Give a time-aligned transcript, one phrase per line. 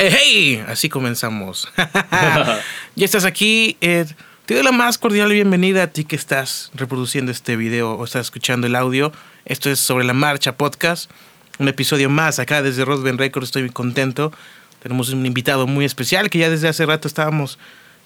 [0.00, 0.64] Eh, ¡Hey!
[0.68, 1.68] Así comenzamos.
[2.94, 3.76] ya estás aquí.
[3.80, 4.06] Eh,
[4.46, 8.26] te doy la más cordial bienvenida a ti que estás reproduciendo este video o estás
[8.26, 9.12] escuchando el audio.
[9.44, 11.10] Esto es sobre la marcha podcast.
[11.58, 13.48] Un episodio más acá desde Rodben Records.
[13.48, 14.32] Estoy muy contento.
[14.82, 17.58] Tenemos un invitado muy especial que ya desde hace rato estábamos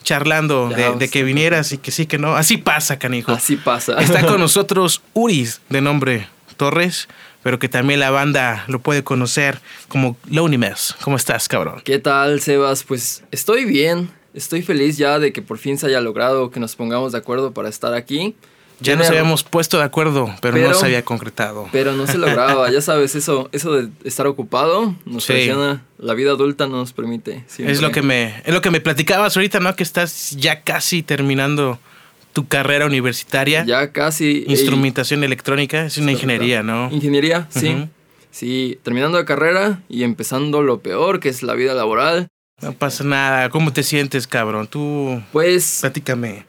[0.02, 2.34] charlando de, de, que vinieras y que sí, que no.
[2.34, 3.32] Así pasa, canijo.
[3.32, 4.00] Así pasa.
[4.00, 7.08] Está con nosotros Uris, de nombre Torres
[7.42, 10.94] pero que también la banda lo puede conocer como Lonely Mess.
[11.02, 11.82] ¿Cómo estás, cabrón?
[11.84, 12.84] ¿Qué tal, Sebas?
[12.84, 14.10] Pues estoy bien.
[14.34, 17.52] Estoy feliz ya de que por fin se haya logrado que nos pongamos de acuerdo
[17.52, 18.34] para estar aquí.
[18.80, 21.68] Ya nos habíamos puesto de acuerdo, pero, no se había concretado.
[21.70, 26.32] Pero no se lograba, ya sabes, eso, eso de estar ocupado nos presiona, la vida
[26.32, 27.44] adulta no nos permite.
[27.58, 29.76] Es lo que me, es lo que me platicabas ahorita, ¿no?
[29.76, 31.78] Que estás ya casi terminando
[32.32, 33.64] tu carrera universitaria.
[33.64, 34.44] Ya casi.
[34.48, 36.90] Instrumentación electrónica, es una ingeniería, ¿no?
[36.90, 37.88] Ingeniería, sí.
[38.30, 42.28] Sí, terminando la carrera y empezando lo peor, que es la vida laboral.
[42.62, 43.50] No pasa nada.
[43.50, 44.66] ¿Cómo te sientes, cabrón?
[44.68, 45.20] Tú.
[45.32, 45.78] Pues.
[45.82, 46.44] Platícame.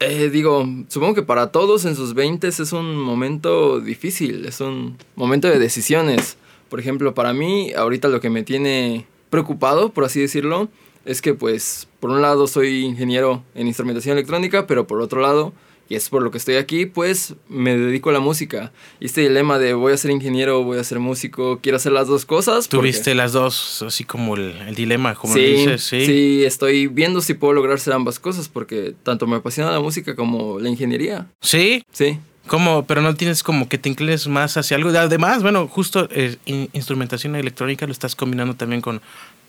[0.00, 4.96] Eh, digo, supongo que para todos en sus 20 es un momento difícil, es un
[5.16, 6.36] momento de decisiones.
[6.70, 10.68] Por ejemplo, para mí, ahorita lo que me tiene preocupado, por así decirlo,
[11.08, 15.54] es que pues por un lado soy ingeniero en instrumentación electrónica, pero por otro lado,
[15.88, 18.72] y es por lo que estoy aquí, pues me dedico a la música.
[19.00, 22.08] Y este dilema de voy a ser ingeniero, voy a ser músico, quiero hacer las
[22.08, 22.68] dos cosas.
[22.68, 26.04] Tuviste las dos, así como el, dilema, como dices, sí.
[26.04, 30.14] Sí, estoy viendo si puedo lograr hacer ambas cosas, porque tanto me apasiona la música
[30.14, 31.26] como la ingeniería.
[31.40, 31.82] ¿Sí?
[31.90, 32.18] Sí.
[32.48, 32.86] ¿Cómo?
[32.86, 34.90] Pero no tienes como que te inclines más hacia algo.
[34.90, 39.00] Además, bueno, justo eh, instrumentación electrónica lo estás combinando también con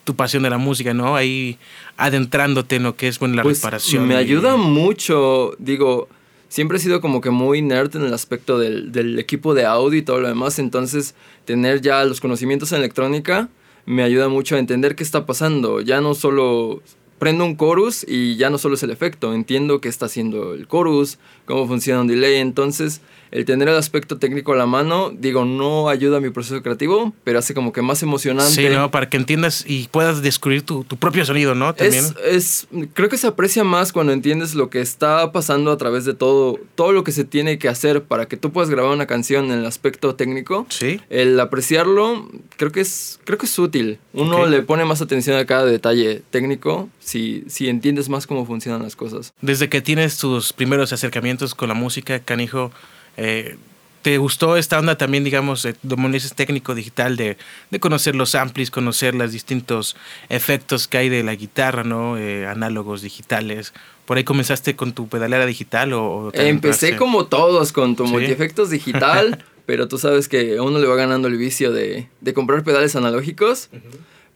[0.09, 1.15] tu pasión de la música, ¿no?
[1.15, 1.59] Ahí
[1.95, 4.07] adentrándote en lo que es bueno, la pues, reparación.
[4.07, 6.07] Me ayuda mucho, digo,
[6.47, 9.99] siempre he sido como que muy nerd en el aspecto del, del, equipo de audio
[9.99, 11.13] y todo lo demás, entonces
[11.45, 13.49] tener ya los conocimientos en electrónica
[13.85, 16.81] me ayuda mucho a entender qué está pasando, ya no solo
[17.19, 20.67] prendo un chorus y ya no solo es el efecto, entiendo qué está haciendo el
[20.67, 25.45] chorus, cómo funciona un delay, entonces el tener el aspecto técnico a la mano, digo,
[25.45, 28.51] no ayuda a mi proceso creativo, pero hace como que más emocionante.
[28.51, 28.91] Sí, ¿no?
[28.91, 31.73] Para que entiendas y puedas descubrir tu, propio sonido, ¿no?
[31.73, 32.05] También.
[32.25, 36.13] Es, creo que se aprecia más cuando entiendes lo que está pasando a través de
[36.13, 39.51] todo, todo lo que se tiene que hacer para que tú puedas grabar una canción
[39.51, 40.65] en el aspecto técnico.
[40.69, 40.99] Sí.
[41.09, 43.99] El apreciarlo, creo que es, creo que es útil.
[44.13, 48.83] Uno le pone más atención a cada detalle técnico si, si entiendes más cómo funcionan
[48.83, 49.33] las cosas.
[49.41, 52.71] Desde que tienes tus primeros acercamientos con la música, canijo,
[53.19, 53.57] eh,
[54.01, 57.37] ¿Te gustó esta onda también, digamos, de, dices técnico digital, de,
[57.69, 59.97] de, conocer los amplis, conocer los distintos
[60.29, 62.17] efectos que hay de la guitarra, ¿no?
[62.17, 63.73] Eh, análogos digitales.
[64.05, 66.31] ¿Por ahí comenzaste con tu pedalera digital o...?
[66.33, 70.95] Empecé como todos con tu multiefectos digital, pero tú sabes que a uno le va
[70.95, 73.69] ganando el vicio de, de comprar pedales analógicos.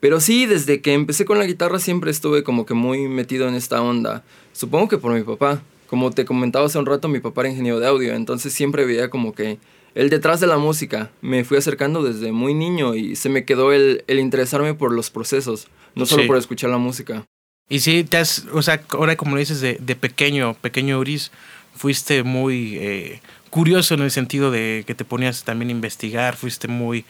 [0.02, 3.56] Pero sí, desde que empecé con la guitarra siempre estuve como que muy metido en
[3.56, 4.24] esta onda.
[4.52, 5.62] Supongo que por mi papá
[5.94, 9.12] como te comentaba hace un rato, mi papá era ingeniero de audio, entonces siempre veía
[9.12, 9.60] como que
[9.94, 11.12] el detrás de la música.
[11.22, 15.12] Me fui acercando desde muy niño y se me quedó el, el interesarme por los
[15.12, 17.26] procesos, no solo por escuchar la música.
[17.70, 21.32] Y sí, te has, o sea, ahora como dices de, de pequeño, pequeño Uris,
[21.76, 23.22] fuiste muy eh,
[23.52, 27.06] curioso en el sentido de que te ponías también a investigar, fuiste muy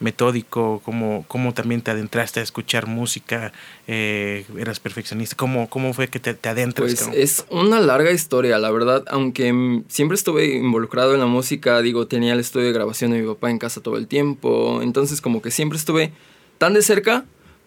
[0.00, 3.52] metódico, cómo, cómo también te adentraste a escuchar música,
[3.86, 6.94] eh, eras perfeccionista, ¿Cómo, cómo fue que te, te adentras?
[6.94, 12.06] Pues es una larga historia, la verdad, aunque siempre estuve involucrado en la música, digo,
[12.06, 15.42] tenía el estudio de grabación de mi papá en casa todo el tiempo, entonces como
[15.42, 16.12] que siempre estuve
[16.58, 17.24] tan de cerca,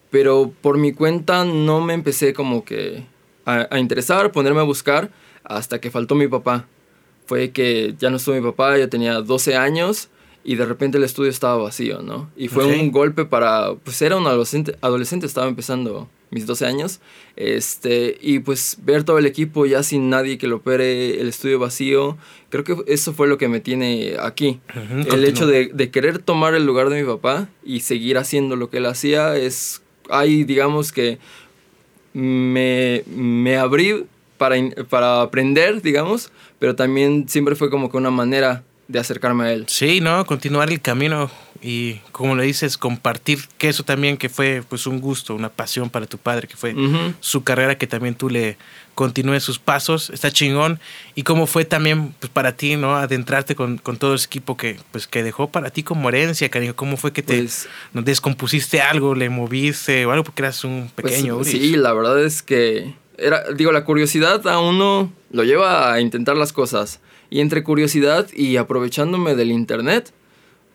[0.09, 3.03] pero por mi cuenta no me empecé como que
[3.45, 5.11] a, a interesar, ponerme a buscar,
[5.43, 6.67] hasta que faltó mi papá.
[7.25, 10.09] Fue que ya no estuvo mi papá, yo tenía 12 años,
[10.43, 12.29] y de repente el estudio estaba vacío, ¿no?
[12.35, 16.99] Y fue un golpe para, pues era un adolescente, adolescente, estaba empezando mis 12 años,
[17.35, 21.59] este, y pues ver todo el equipo ya sin nadie que lo opere, el estudio
[21.59, 22.17] vacío,
[22.49, 24.59] creo que eso fue lo que me tiene aquí.
[25.11, 28.69] el hecho de, de, querer tomar el lugar de mi papá y seguir haciendo lo
[28.69, 31.19] que él hacía es, hay, digamos que
[32.13, 34.05] me, me abrí
[34.37, 34.55] para,
[34.89, 39.65] para aprender, digamos, pero también siempre fue como que una manera de acercarme a él.
[39.67, 44.63] Sí, no, continuar el camino y como le dices, compartir que eso también que fue
[44.67, 46.75] pues un gusto, una pasión para tu padre, que fue
[47.19, 48.57] su carrera, que también tú le
[48.95, 50.79] continúes sus pasos, está chingón.
[51.13, 52.95] Y cómo fue también pues para ti, ¿no?
[52.95, 56.75] Adentrarte con, con todo ese equipo que pues que dejó para ti como herencia, cariño.
[56.75, 61.13] ¿Cómo fue que te pues descompusiste algo, le moviste o algo porque eras un pues,
[61.13, 61.43] pequeño?
[61.43, 66.37] sí, la verdad es que era, digo, la curiosidad a uno lo lleva a intentar
[66.37, 66.99] las cosas
[67.31, 70.11] y entre curiosidad y aprovechándome del internet,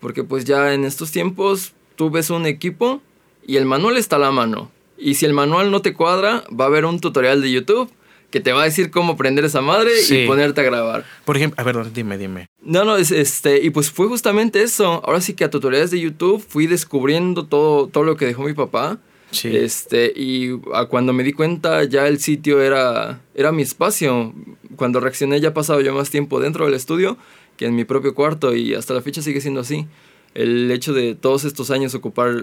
[0.01, 3.01] porque pues ya en estos tiempos tú ves un equipo
[3.47, 4.73] y el manual está a la mano.
[4.99, 7.91] Y si el manual no te cuadra, va a haber un tutorial de YouTube
[8.31, 11.05] que te va a decir cómo prender esa madre y ponerte a grabar.
[11.25, 12.49] Por ejemplo, a ver, dime, dime.
[12.63, 15.03] No, no, es, este, y pues fue justamente eso.
[15.05, 18.55] Ahora sí que a tutoriales de YouTube fui descubriendo todo, todo lo que dejó mi
[18.55, 18.99] papá.
[19.31, 19.57] Sí.
[19.57, 20.59] Este, y
[20.89, 24.33] cuando me di cuenta ya el sitio era, era mi espacio.
[24.77, 27.17] Cuando reaccioné ya pasaba yo más tiempo dentro del estudio
[27.57, 29.87] que en mi propio cuarto y hasta la fecha sigue siendo así.
[30.35, 32.43] El hecho de todos estos años ocupar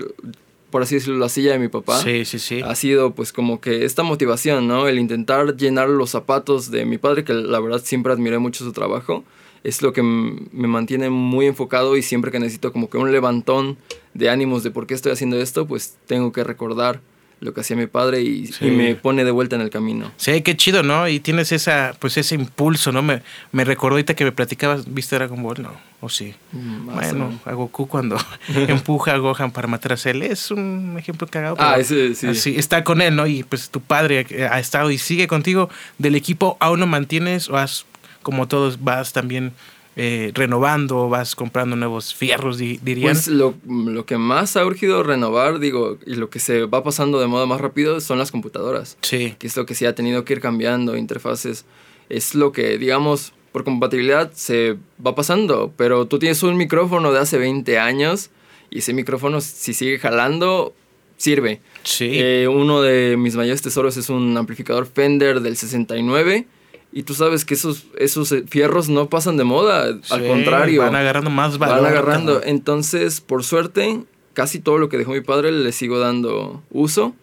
[0.73, 2.01] por así decirlo, la silla de mi papá.
[2.01, 2.61] Sí, sí, sí.
[2.63, 4.87] Ha sido pues como que esta motivación, ¿no?
[4.87, 8.73] El intentar llenar los zapatos de mi padre, que la verdad siempre admiré mucho su
[8.73, 9.23] trabajo,
[9.63, 13.77] es lo que me mantiene muy enfocado y siempre que necesito como que un levantón
[14.13, 17.01] de ánimos de por qué estoy haciendo esto, pues tengo que recordar
[17.43, 20.11] lo que hacía mi padre y, me pone de vuelta en el camino.
[20.17, 21.07] Sí, qué chido, ¿no?
[21.07, 23.01] Y tienes esa, pues ese impulso, ¿no?
[23.01, 23.21] Me,
[23.51, 25.61] me recordó ahorita que me platicabas, ¿viste Dragon Ball?
[25.61, 26.33] No, o sí.
[26.53, 28.17] Mm, bueno, a Goku cuando
[28.55, 31.57] empuja a Gohan para matar a Cell es un ejemplo cagado.
[31.59, 32.27] Ah, ese sí.
[32.27, 33.27] Así, está con él, ¿no?
[33.27, 37.57] Y pues tu padre ha estado y sigue contigo del equipo, ¿aún no mantienes o
[37.57, 37.85] has,
[38.21, 39.51] como todos, vas también
[39.95, 43.13] eh, renovando, vas comprando nuevos fierros, dirían?
[43.13, 47.19] Pues lo, lo, que más ha urgido renovar, digo, y lo que se va pasando
[47.19, 48.97] de modo más rápido son las computadoras.
[49.01, 49.35] Sí.
[49.37, 51.65] Que es lo que sí ha tenido que ir cambiando, interfaces.
[52.09, 57.19] Es lo que, digamos, por compatibilidad se va pasando, pero tú tienes un micrófono de
[57.19, 58.31] hace 20 años
[58.71, 60.73] y ese micrófono, si sigue jalando,
[61.17, 61.61] sirve.
[61.83, 62.09] Sí.
[62.13, 66.47] Eh, uno de mis mayores tesoros es un amplificador Fender del 69
[66.95, 70.81] y tú sabes que esos, esos eh, fierros no pasan de moda, al contrario.
[70.81, 71.81] Van agarrando más valor.
[71.81, 72.41] Van agarrando.
[72.43, 74.03] Entonces, por suerte,
[74.33, 77.15] casi todo lo que dejó mi padre le sigo dando uso.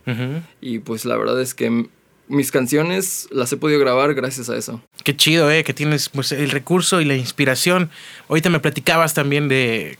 [0.61, 1.87] Y pues la verdad es que
[2.27, 4.83] mis canciones las he podido grabar gracias a eso.
[5.05, 5.63] Qué chido, ¿eh?
[5.63, 7.91] Que tienes pues, el recurso y la inspiración.
[8.29, 9.99] Ahorita me platicabas también de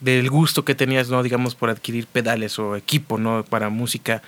[0.00, 1.22] del gusto que tenías, ¿no?
[1.22, 3.44] Digamos, por adquirir pedales o equipo, ¿no?
[3.44, 4.20] Para música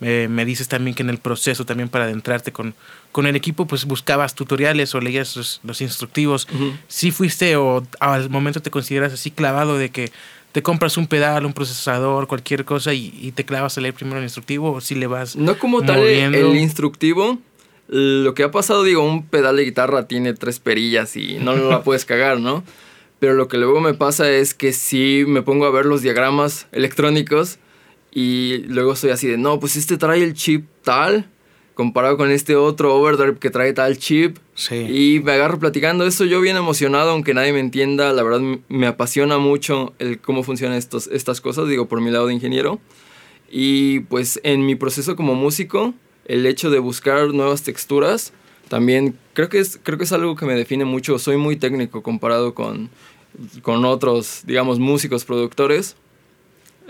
[0.00, 2.74] me dices también que en el proceso, también para adentrarte con,
[3.12, 6.48] con el equipo, pues buscabas tutoriales o leías los, instructivos.
[6.88, 10.10] Si fuiste o al momento te consideras así clavado de que
[10.52, 14.24] te compras un pedal, un procesador, cualquier cosa y, te clavas a leer primero el
[14.24, 15.36] instructivo o si le vas.
[15.36, 17.38] No como tal el instructivo.
[17.88, 21.82] Lo que ha pasado, digo, un pedal de guitarra tiene tres perillas y no la
[21.84, 22.62] puedes cagar, ¿no?
[23.18, 26.68] Pero lo que luego me pasa es que si me pongo a ver los diagramas
[26.72, 27.58] electrónicos
[28.12, 31.28] y luego soy así de, no, pues este trae el chip tal,
[31.74, 34.38] comparado con este otro overdrive que trae tal chip.
[34.54, 34.74] Sí.
[34.74, 38.86] Y me agarro platicando eso, yo bien emocionado, aunque nadie me entienda, la verdad me
[38.86, 42.80] apasiona mucho el cómo funcionan estos, estas cosas, digo, por mi lado de ingeniero.
[43.48, 45.94] Y pues en mi proceso como músico,
[46.26, 48.32] el hecho de buscar nuevas texturas,
[48.68, 51.18] también creo que es, creo que es algo que me define mucho.
[51.18, 52.90] Soy muy técnico comparado con,
[53.62, 55.96] con otros, digamos, músicos, productores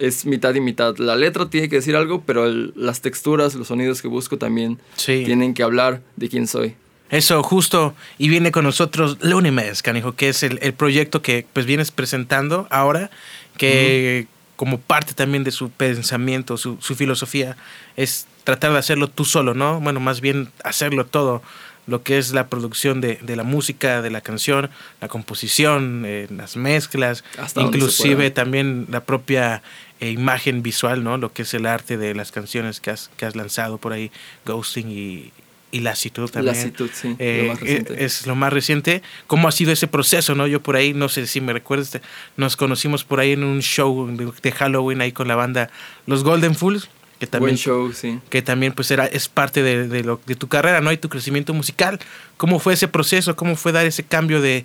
[0.00, 0.96] es mitad y mitad.
[0.98, 5.54] La letra tiene que decir algo, pero las texturas, los sonidos que busco también tienen
[5.54, 6.74] que hablar de quién soy.
[7.10, 7.94] Eso, justo.
[8.18, 13.10] Y viene con nosotros Lunimes, canijo, que es el, proyecto que pues vienes presentando ahora,
[13.56, 14.26] que
[14.56, 17.56] como parte también de su pensamiento, su, su filosofía,
[17.96, 19.80] es tratar de hacerlo tú solo, ¿no?
[19.80, 21.42] Bueno, más bien hacerlo todo
[21.86, 24.70] lo que es la producción de, de, la música, de la canción,
[25.00, 27.24] la composición, eh, las mezclas,
[27.56, 29.62] inclusive también la propia
[30.00, 31.18] eh, imagen visual, ¿no?
[31.18, 34.10] Lo que es el arte de las canciones que has, que has lanzado por ahí,
[34.46, 35.32] Ghosting y,
[35.72, 36.56] y Lasitud también.
[36.56, 37.14] Lasitud, sí.
[37.18, 39.02] Eh, es lo más reciente.
[39.26, 40.46] ¿Cómo ha sido ese proceso, no?
[40.46, 42.00] Yo por ahí, no sé si me recuerdas,
[42.36, 44.08] nos conocimos por ahí en un show
[44.42, 45.70] de, Halloween ahí con la banda
[46.06, 46.88] Los Golden Fools.
[47.18, 48.18] Que también, Buen show, sí.
[48.30, 50.90] Que también pues era, es parte de, de, lo, de tu carrera, ¿no?
[50.90, 52.00] Y tu crecimiento musical.
[52.38, 53.36] ¿Cómo fue ese proceso?
[53.36, 54.64] ¿Cómo fue dar ese cambio de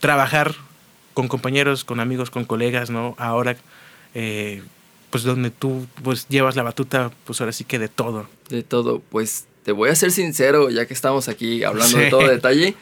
[0.00, 0.54] trabajar
[1.14, 3.14] con compañeros, con amigos, con colegas, ¿no?
[3.16, 3.56] Ahora
[4.14, 4.62] eh,
[5.10, 8.26] pues donde tú pues llevas la batuta, pues ahora sí que de todo.
[8.48, 12.26] De todo, pues te voy a ser sincero, ya que estamos aquí hablando de todo
[12.28, 12.74] detalle,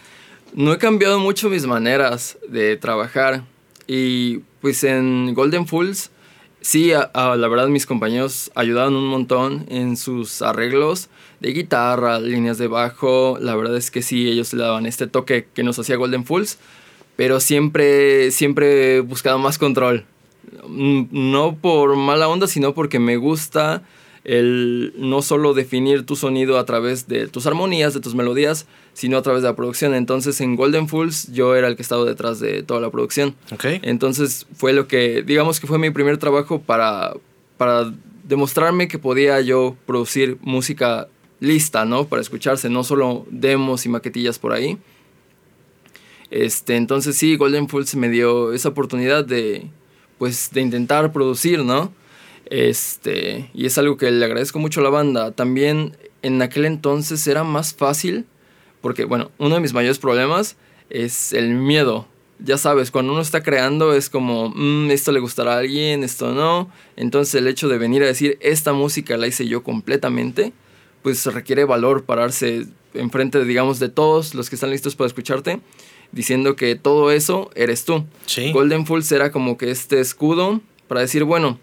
[0.54, 3.44] no he cambiado mucho mis maneras de trabajar
[3.86, 6.10] y pues en Golden Fools
[6.60, 11.08] sí, la verdad mis compañeros ayudaron un montón en sus arreglos
[11.40, 15.48] de guitarra, líneas de bajo, la verdad es que sí, ellos le daban este toque
[15.52, 16.58] que nos hacía Golden Fools,
[17.16, 20.04] pero siempre, siempre he buscado más control.
[20.66, 23.82] Mm, no por mala onda, sino porque me gusta
[24.24, 29.16] el no solo definir tu sonido a través de tus armonías, de tus melodías, sino
[29.16, 29.94] a través de la producción.
[29.94, 33.34] Entonces en Golden Fools yo era el que estaba detrás de toda la producción.
[33.52, 33.80] Okay.
[33.82, 37.14] Entonces fue lo que, digamos que fue mi primer trabajo para,
[37.56, 37.92] para
[38.24, 41.08] demostrarme que podía yo producir música
[41.40, 42.06] lista, ¿no?
[42.06, 44.78] Para escucharse, no solo demos y maquetillas por ahí.
[46.30, 49.66] Este, entonces sí, Golden Fools me dio esa oportunidad de,
[50.22, 51.92] pues, de intentar producir, ¿no?
[52.46, 55.32] Este, y es algo que le agradezco mucho a la banda.
[55.32, 58.24] También en aquel entonces era más fácil,
[58.80, 60.54] porque bueno, uno de mis mayores problemas
[60.90, 62.06] es el miedo.
[62.38, 66.32] Ya sabes, cuando uno está creando es como, mm, esto le gustará a alguien, esto
[66.32, 66.70] no.
[66.94, 70.52] Entonces el hecho de venir a decir, esta música la hice yo completamente,
[71.02, 75.58] pues requiere valor pararse enfrente, digamos, de todos los que están listos para escucharte,
[76.12, 78.06] diciendo que todo eso eres tú.
[78.52, 81.58] Golden Fools era como que este escudo para decir, bueno,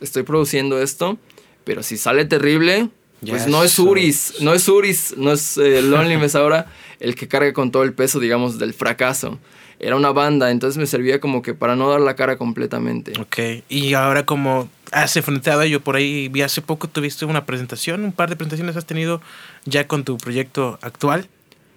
[0.00, 1.18] estoy produciendo esto,
[1.64, 2.88] pero si sale terrible,
[3.26, 6.66] pues no es Uris, no es Uris, no es eh, Lonely Mess ahora
[6.98, 9.38] el que carga con todo el peso, digamos, del fracaso.
[9.78, 13.12] Era una banda, entonces me servía como que para no dar la cara completamente.
[13.18, 18.04] Ok, y ahora como has enfrentado, yo por ahí vi hace poco tuviste una presentación,
[18.04, 19.22] un par de presentaciones has tenido
[19.64, 21.28] ya con tu proyecto actual.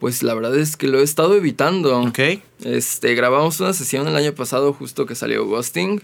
[0.03, 1.97] Pues la verdad es que lo he estado evitando.
[2.01, 2.19] Ok.
[2.65, 6.01] Este, grabamos una sesión el año pasado justo que salió Ghosting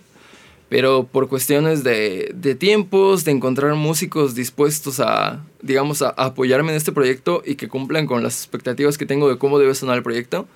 [0.70, 6.78] pero por cuestiones de, de, tiempos, de encontrar músicos dispuestos a, digamos, a, apoyarme en
[6.78, 10.04] este proyecto y que cumplan con las expectativas que tengo de cómo debe sonar el
[10.04, 10.48] proyecto,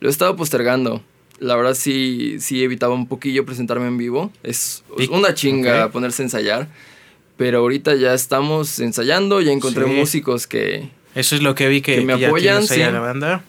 [0.00, 1.02] lo he estado postergando.
[1.38, 4.32] La verdad sí, sí evitaba un poquillo presentarme en vivo.
[4.42, 6.68] Es una chinga ponerse a ensayar.
[7.36, 10.88] Pero ahorita ya estamos ensayando, ya encontré músicos que...
[11.16, 12.66] Eso es lo que vi que, me apoyan.
[12.66, 12.78] Sí.
[12.78, 13.42] la banda.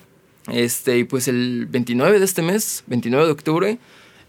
[0.51, 3.77] Este, y pues el 29 de este mes, 29 de octubre,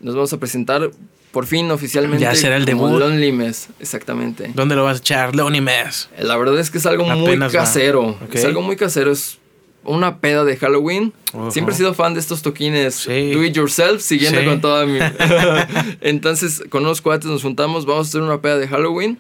[0.01, 0.91] nos vamos a presentar
[1.31, 2.23] por fin oficialmente.
[2.23, 2.99] Ya será el debut.
[2.99, 4.51] Lonely Mess, exactamente.
[4.55, 5.37] ¿Dónde lo vas a echar?
[5.37, 6.11] Lonely Mess.
[6.19, 8.19] La verdad es que es algo muy casero.
[8.33, 9.13] Es algo muy casero.
[9.13, 9.39] Es
[9.85, 11.13] una peda de Halloween.
[11.51, 14.99] Siempre he sido fan de estos toquines do it yourself, siguiendo con toda mi.
[16.01, 19.19] Entonces, con unos cuates nos juntamos, vamos a hacer una peda de Halloween.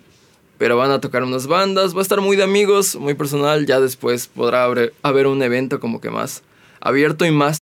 [0.58, 3.66] Pero van a tocar unas bandas, va a estar muy de amigos, muy personal.
[3.66, 4.64] Ya después podrá
[5.02, 6.42] haber un evento como que más
[6.80, 7.58] abierto y más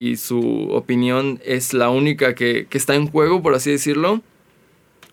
[0.00, 4.22] y su opinión es la única que, está en juego, por así decirlo,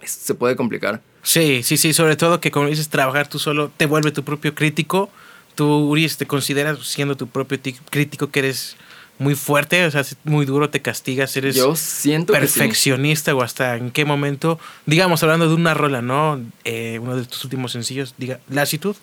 [0.03, 1.01] se puede complicar.
[1.23, 4.53] Sí, sí, sí, sobre todo que como dices, trabajar tú solo te vuelve tu propio
[4.53, 5.09] crítico.
[5.55, 7.57] Tú, Uris, te consideras siendo tu propio
[7.89, 8.75] crítico que eres
[9.17, 13.91] muy fuerte, o sea, muy duro, te castigas, eres Yo siento perfeccionista o hasta en
[13.91, 16.41] qué momento, digamos, hablando de una rola, ¿no?
[16.63, 18.95] Eh, uno de tus últimos sencillos, diga, Lasitud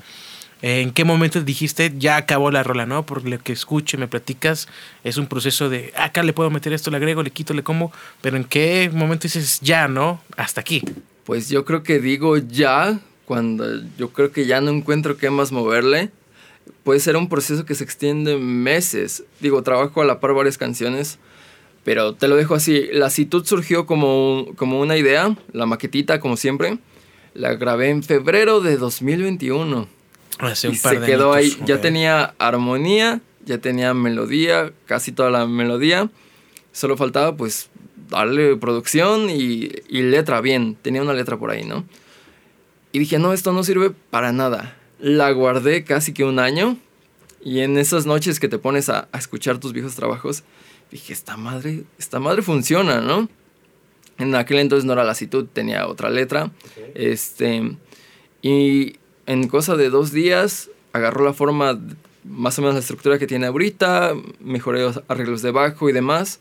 [0.62, 3.04] ¿En qué momento dijiste ya acabó la rola, no?
[3.04, 4.68] Por lo que escucho y me platicas,
[5.02, 7.92] es un proceso de acá le puedo meter esto, le agrego, le quito, le como,
[8.20, 10.22] pero ¿en qué momento dices ya, no?
[10.36, 10.82] Hasta aquí.
[11.24, 13.64] Pues yo creo que digo ya cuando
[13.98, 16.10] yo creo que ya no encuentro qué más moverle.
[16.84, 19.24] Puede ser un proceso que se extiende meses.
[19.40, 21.18] Digo, trabajo a la par varias canciones,
[21.84, 22.88] pero te lo dejo así.
[22.92, 26.78] La actitud surgió como, como una idea, la maquetita, como siempre.
[27.34, 29.88] La grabé en febrero de 2021
[30.70, 31.56] y se quedó ahí.
[31.64, 36.10] Ya tenía armonía, ya tenía melodía, casi toda la melodía.
[36.72, 37.70] Solo faltaba pues
[38.08, 40.76] darle producción y, y, letra bien.
[40.80, 41.84] Tenía una letra por ahí, ¿no?
[42.92, 44.76] Y dije, no, esto no sirve para nada.
[45.02, 46.78] La guardé casi que un año.
[47.44, 50.44] Y en esas noches que te pones a, a escuchar tus viejos trabajos,
[50.92, 53.28] dije, esta madre, esta madre funciona, ¿no?
[54.18, 56.52] En aquel entonces no era la actitud, tenía otra letra.
[56.94, 57.76] Este,
[58.42, 61.80] y en cosa de dos días agarró la forma,
[62.22, 66.38] más o menos la estructura que tiene ahorita, mejoré los arreglos de bajo y demás,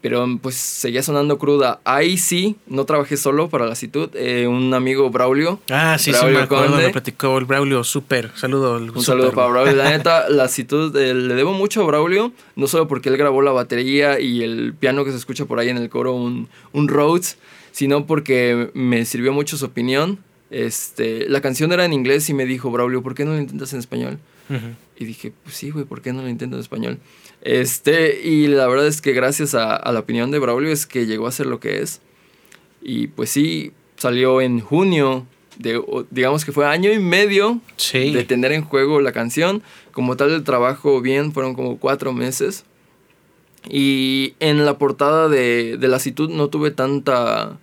[0.00, 1.80] pero pues seguía sonando cruda.
[1.84, 5.60] Ahí sí, no trabajé solo para la actitud, eh, un amigo Braulio.
[5.70, 8.76] Ah, sí, sí, me acuerdo, me platicó el Braulio, súper, saludo.
[8.76, 12.66] Un saludo para Braulio, la neta, la actitud, eh, le debo mucho a Braulio, no
[12.66, 15.78] solo porque él grabó la batería y el piano que se escucha por ahí en
[15.78, 17.38] el coro, un, un Rhodes,
[17.72, 20.18] sino porque me sirvió mucho su opinión
[20.50, 23.72] este, la canción era en inglés y me dijo, Braulio, ¿por qué no lo intentas
[23.72, 24.18] en español?
[24.96, 26.98] Y dije, pues sí, güey, ¿por qué no lo intento en español?
[27.42, 31.26] Este, y la verdad es que gracias a, la opinión de Braulio es que llegó
[31.26, 32.00] a ser lo que es.
[32.82, 35.26] Y pues sí, salió en junio,
[35.58, 35.80] de,
[36.10, 37.60] digamos que fue año y medio
[37.92, 39.62] de tener en juego la canción.
[39.92, 42.64] Como tal, el trabajo bien fueron como cuatro meses.
[43.68, 47.58] Y en la portada de, de la actitud no tuve tanta...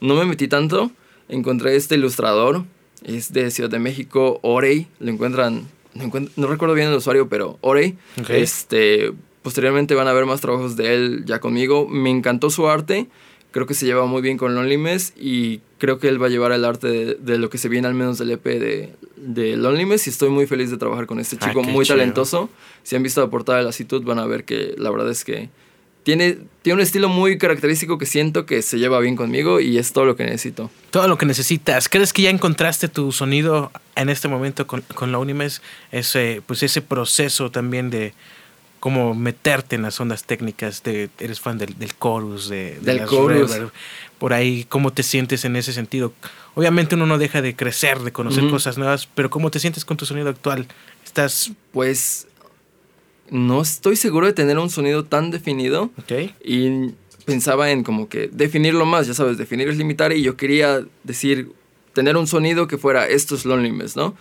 [0.00, 0.90] No me metí tanto
[1.28, 2.64] encontré este ilustrador,
[3.02, 7.96] es de Ciudad de México, Orey, lo encuentran, no, recuerdo bien el usuario, pero Orey,
[8.28, 13.06] este, posteriormente van a ver más trabajos de él ya conmigo, me encantó su arte,
[13.50, 16.30] creo que se lleva muy bien con Lonely Mess y creo que él va a
[16.30, 19.86] llevar el arte de, lo que se viene al menos del EP de, de Lonely
[19.86, 22.50] Mess y estoy muy feliz de trabajar con este ah, chico muy talentoso.
[22.82, 25.24] Si han visto la portada de la actitud van a ver que la verdad es
[25.24, 25.50] que
[26.04, 29.92] tiene, tiene un estilo muy característico que siento que se lleva bien conmigo y es
[29.92, 30.70] todo lo que necesito.
[30.90, 31.88] Todo lo que necesitas.
[31.88, 35.62] ¿Crees que ya encontraste tu sonido en este momento con, con la Unimes?
[35.90, 38.12] Ese, pues ese proceso también de
[38.80, 40.82] como meterte en las ondas técnicas.
[40.82, 43.50] De, eres fan del, del chorus, de, de Del las chorus.
[44.18, 46.12] Por ahí, ¿cómo te sientes en ese sentido?
[46.54, 49.96] Obviamente uno no deja de crecer, de conocer cosas nuevas, pero ¿cómo te sientes con
[49.96, 50.68] tu sonido actual?
[51.02, 51.50] ¿Estás...
[51.72, 52.26] Pues
[53.30, 56.30] no estoy seguro de tener un sonido tan definido ok?
[56.44, 56.90] y
[57.24, 61.52] pensaba en como que definirlo más, ya sabes, definir es limitar y yo quería decir,
[61.92, 64.14] tener un sonido que fuera esto es Loneliness, ¿no?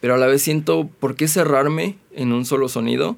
[0.00, 3.16] Pero a la vez siento, ¿por qué cerrarme en un solo sonido?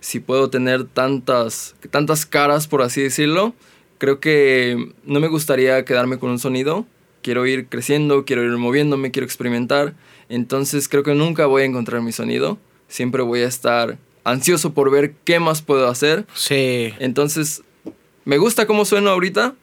[0.00, 3.54] Si puedo tener tantas, tantas caras, por así decirlo,
[3.98, 6.86] creo que no me gustaría quedarme con un sonido.
[7.22, 9.94] Quiero ir creciendo, quiero ir moviéndome, quiero experimentar.
[10.28, 12.58] Entonces creo que nunca voy a encontrar mi sonido.
[12.86, 13.98] Siempre voy a estar
[14.30, 16.26] ansioso por ver qué más puedo hacer.
[16.34, 16.94] Sí.
[16.98, 17.62] Entonces,
[18.24, 19.54] me gusta cómo sueno ahorita,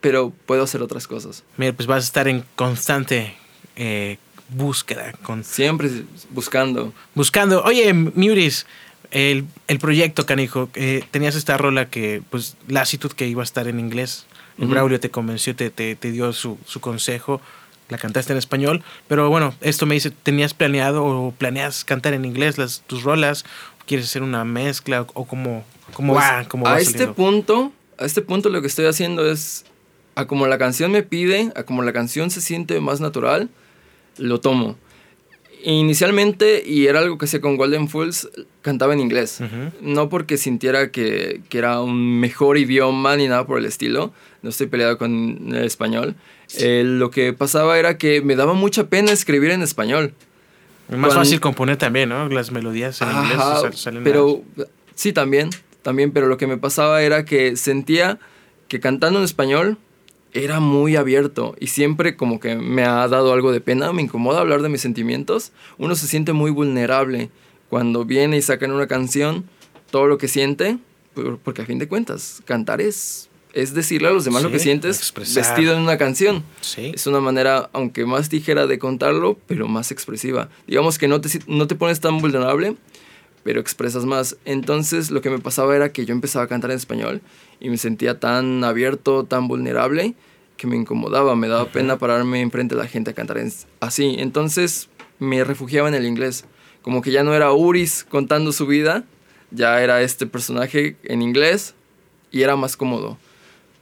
[0.00, 1.44] pero puedo hacer otras cosas.
[1.56, 3.34] Mira, pues vas a estar en constante
[3.76, 5.90] eh, búsqueda, con, Siempre
[6.30, 6.92] buscando.
[7.14, 7.62] buscando.
[7.62, 8.66] Oye, Muris,
[9.10, 13.68] el, el proyecto, canijo, eh, tenías esta rola que, pues, Lasitud que iba a estar
[13.68, 14.26] en inglés.
[14.58, 14.68] El.
[14.68, 17.40] Braulio te convenció, te, te, te dio su, su consejo.
[17.88, 18.84] La cantaste en español.
[19.08, 23.44] Pero bueno, esto me dice, ¿tenías planeado o planeas cantar en inglés las, tus rolas?
[23.90, 25.04] ¿Quieres hacer una mezcla?
[25.14, 26.44] ¿O cómo, cómo Pues, va?
[26.46, 27.14] ¿Cómo a va este saliendo?
[27.16, 29.64] punto, a este punto lo que estoy haciendo es,
[30.14, 33.48] a como la canción me pide, a como la canción se siente más natural,
[34.16, 34.76] lo tomo.
[35.64, 38.30] Inicialmente, y era algo que hacía con Golden Fools,
[38.62, 39.40] cantaba en inglés.
[39.40, 39.72] Ujú.
[39.80, 44.12] No porque sintiera que, que era un mejor idioma ni nada por el estilo.
[44.42, 46.14] No estoy peleado con el español.
[46.58, 50.14] Eh, lo que pasaba era que me daba mucha pena escribir en español.
[50.90, 52.28] Es más Cuando- fácil componer también, ¿no?
[52.28, 54.42] Las melodías en inglés sal- salen pero
[54.94, 55.50] sí también,
[55.82, 58.18] también, pero lo que me pasaba era que sentía
[58.68, 59.78] que cantando en español
[60.32, 64.40] era muy abierto y siempre como que me ha dado algo de pena, me incomoda
[64.40, 65.52] hablar de mis sentimientos.
[65.78, 67.30] Uno se siente muy vulnerable
[67.68, 69.44] cuando viene y saca en una canción
[69.90, 70.78] todo lo que siente,
[71.14, 74.58] por- porque a fin de cuentas, cantar es es decirle a los demás lo que
[74.58, 75.42] sientes expresar.
[75.44, 76.44] vestido en una canción.
[76.60, 76.92] Sí.
[76.94, 80.48] Es una manera, aunque más ligera de contarlo, pero más expresiva.
[80.66, 82.76] Digamos que no te, no te pones tan vulnerable,
[83.42, 84.36] pero expresas más.
[84.44, 87.20] Entonces lo que me pasaba era que yo empezaba a cantar en español
[87.60, 90.14] y me sentía tan abierto, tan vulnerable,
[90.56, 94.16] que me incomodaba, me daba pena pararme enfrente de la gente a cantar en- así.
[94.18, 96.44] Entonces me refugiaba en el inglés.
[96.82, 99.04] Como que ya no era Uris contando su vida,
[99.50, 101.74] ya era este personaje en inglés
[102.30, 103.18] y era más cómodo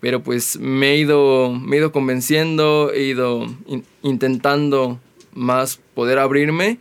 [0.00, 5.00] pero pues me he ido, me he ido convenciendo, he ido in- intentando
[5.34, 6.78] más poder abrirme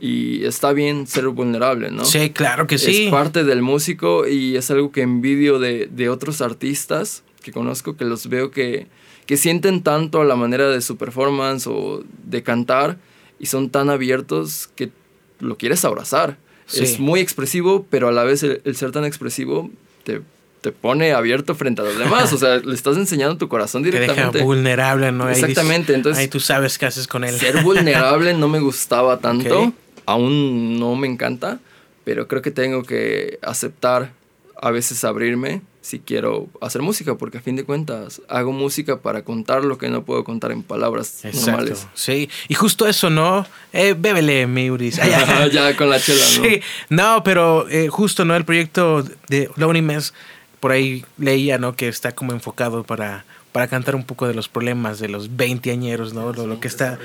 [0.00, 2.04] y está bien ser vulnerable, ¿no?
[2.04, 3.04] Sí, claro que sí.
[3.06, 7.96] Es parte del músico y es algo que envidio de, de otros artistas que conozco,
[7.96, 8.86] que los veo que,
[9.26, 12.98] que sienten tanto a la manera de su performance o de cantar
[13.38, 14.90] y son tan abiertos que
[15.38, 16.36] lo quieres abrazar.
[16.66, 16.84] Sí.
[16.84, 19.70] Es muy expresivo, pero a la vez el, el ser tan expresivo
[20.04, 20.20] te,
[20.60, 22.32] te pone abierto frente a los demás.
[22.32, 24.42] o sea, le estás enseñando tu corazón Te deja directamente.
[24.42, 25.28] vulnerable, ¿no?
[25.30, 27.34] Exactamente, entonces- Ahí tú sabes qué haces con él.
[27.38, 29.72] Ser vulnerable no me gustaba tanto.
[30.06, 31.58] Aún no me encanta.
[32.04, 34.12] Pero creo que tengo que aceptar
[34.60, 37.14] a veces abrirme si quiero hacer música.
[37.16, 40.62] Porque a fin de cuentas hago música para contar lo que no puedo contar en
[40.62, 41.50] palabras Exacto.
[41.52, 41.86] normales.
[41.94, 42.28] Sí.
[42.48, 43.46] Y justo eso, ¿no?
[43.72, 44.96] Eh, bébele, mi Uris.
[45.52, 46.44] Ya con la chela, ¿no?
[46.44, 48.34] Sí, no, pero eh, justo, ¿no?
[48.34, 50.12] El proyecto de Lonely Mess,
[50.60, 51.74] por ahí leía, ¿no?
[51.74, 56.12] Que está como enfocado para, para cantar un poco de los problemas de los veinteañeros,
[56.14, 56.32] ¿no?
[56.32, 56.98] Lo, lo que está...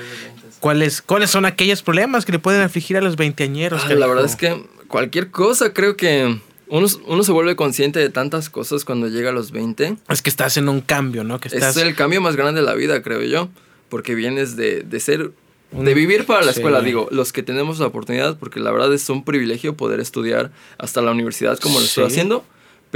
[0.60, 3.82] ¿Cuáles, ¿Cuáles son aquellos problemas que le pueden afligir a los veinteañeros?
[3.84, 8.10] Ah, la verdad es que cualquier cosa, creo que uno, uno se vuelve consciente de
[8.10, 9.96] tantas cosas cuando llega a los 20.
[10.08, 11.40] Es que estás en un cambio, ¿no?
[11.40, 11.76] Que estás...
[11.76, 13.48] Es el cambio más grande de la vida, creo yo.
[13.88, 15.30] Porque vienes de, de ser.
[15.70, 16.60] De vivir para la sí.
[16.60, 20.50] escuela, digo, los que tenemos la oportunidad, porque la verdad es un privilegio poder estudiar
[20.78, 22.44] hasta la universidad como lo estoy haciendo.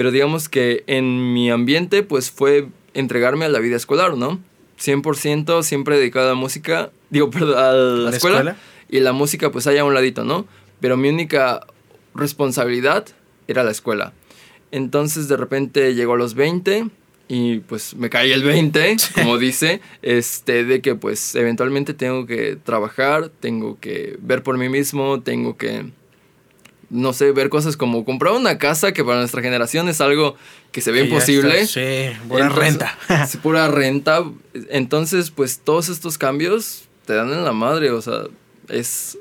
[0.00, 4.40] Pero digamos que en mi ambiente, pues fue entregarme a la vida escolar, ¿no?
[4.80, 8.56] 100% siempre dedicado a la música, digo, perdón, a la, la escuela, escuela?
[8.88, 10.46] Y la música, pues allá a un ladito, ¿no?
[10.80, 11.66] Pero mi única
[12.14, 13.08] responsabilidad
[13.46, 14.14] era la escuela.
[14.70, 16.86] Entonces de repente llegó a los 20
[17.28, 22.56] y pues me caí el 20, como dice, este, de que pues eventualmente tengo que
[22.56, 25.90] trabajar, tengo que ver por mí mismo, tengo que,
[26.90, 30.36] no sé, ver cosas como comprar una casa, que para nuestra generación es algo
[30.72, 31.66] que se ve que imposible.
[31.66, 31.80] sí,
[32.28, 32.98] pura Entonces, renta.
[33.28, 34.24] sí, pura renta.
[34.68, 38.22] Entonces, pues todos estos cambios te dan en la madre, o sea,
[38.68, 39.16] es,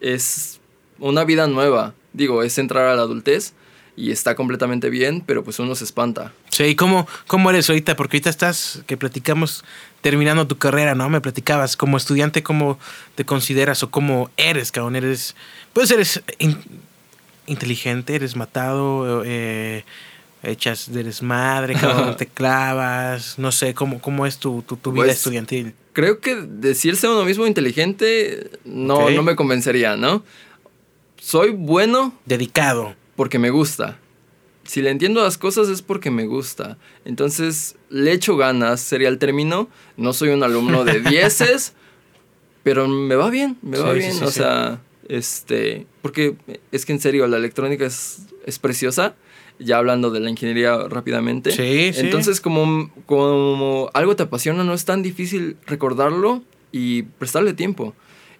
[0.00, 0.60] es
[0.98, 1.94] una vida nueva.
[2.12, 3.52] Digo, es entrar a la adultez
[3.96, 6.32] y está completamente bien, pero pues uno se espanta.
[6.50, 7.96] Sí, ¿y cómo, cómo eres ahorita?
[7.96, 9.64] Porque ahorita estás, que platicamos,
[10.02, 11.08] terminando tu carrera, ¿no?
[11.10, 12.78] Me platicabas, como estudiante, ¿cómo
[13.16, 14.94] te consideras o cómo eres, cabrón?
[14.96, 15.34] Eres,
[15.72, 16.58] pues eres in-
[17.48, 19.84] inteligente, eres matado, eh,
[20.42, 25.04] echas de desmadre, cabrón, te clavas, no sé, ¿cómo, cómo es tu, tu, tu vida
[25.06, 25.74] Pues, estudiantil?
[25.92, 30.22] Creo que decirse a uno mismo inteligente no, no me convencería, ¿no?
[31.20, 32.94] Soy bueno Dedicado.
[33.16, 33.98] porque me gusta.
[34.64, 36.76] Si le entiendo las cosas es porque me gusta.
[37.04, 39.68] Entonces, le echo ganas, sería el término.
[39.96, 41.72] No soy un alumno de dieces,
[42.62, 44.12] pero me va bien, me va Sí, bien.
[44.12, 46.36] sí, o sea, este, porque
[46.70, 49.14] es que en serio, la electrónica es, es preciosa.
[49.60, 51.50] Ya hablando de la ingeniería rápidamente.
[51.50, 52.00] Sí, sí.
[52.00, 57.92] Entonces, como, como algo te apasiona, no es tan difícil recordarlo y prestarle tiempo.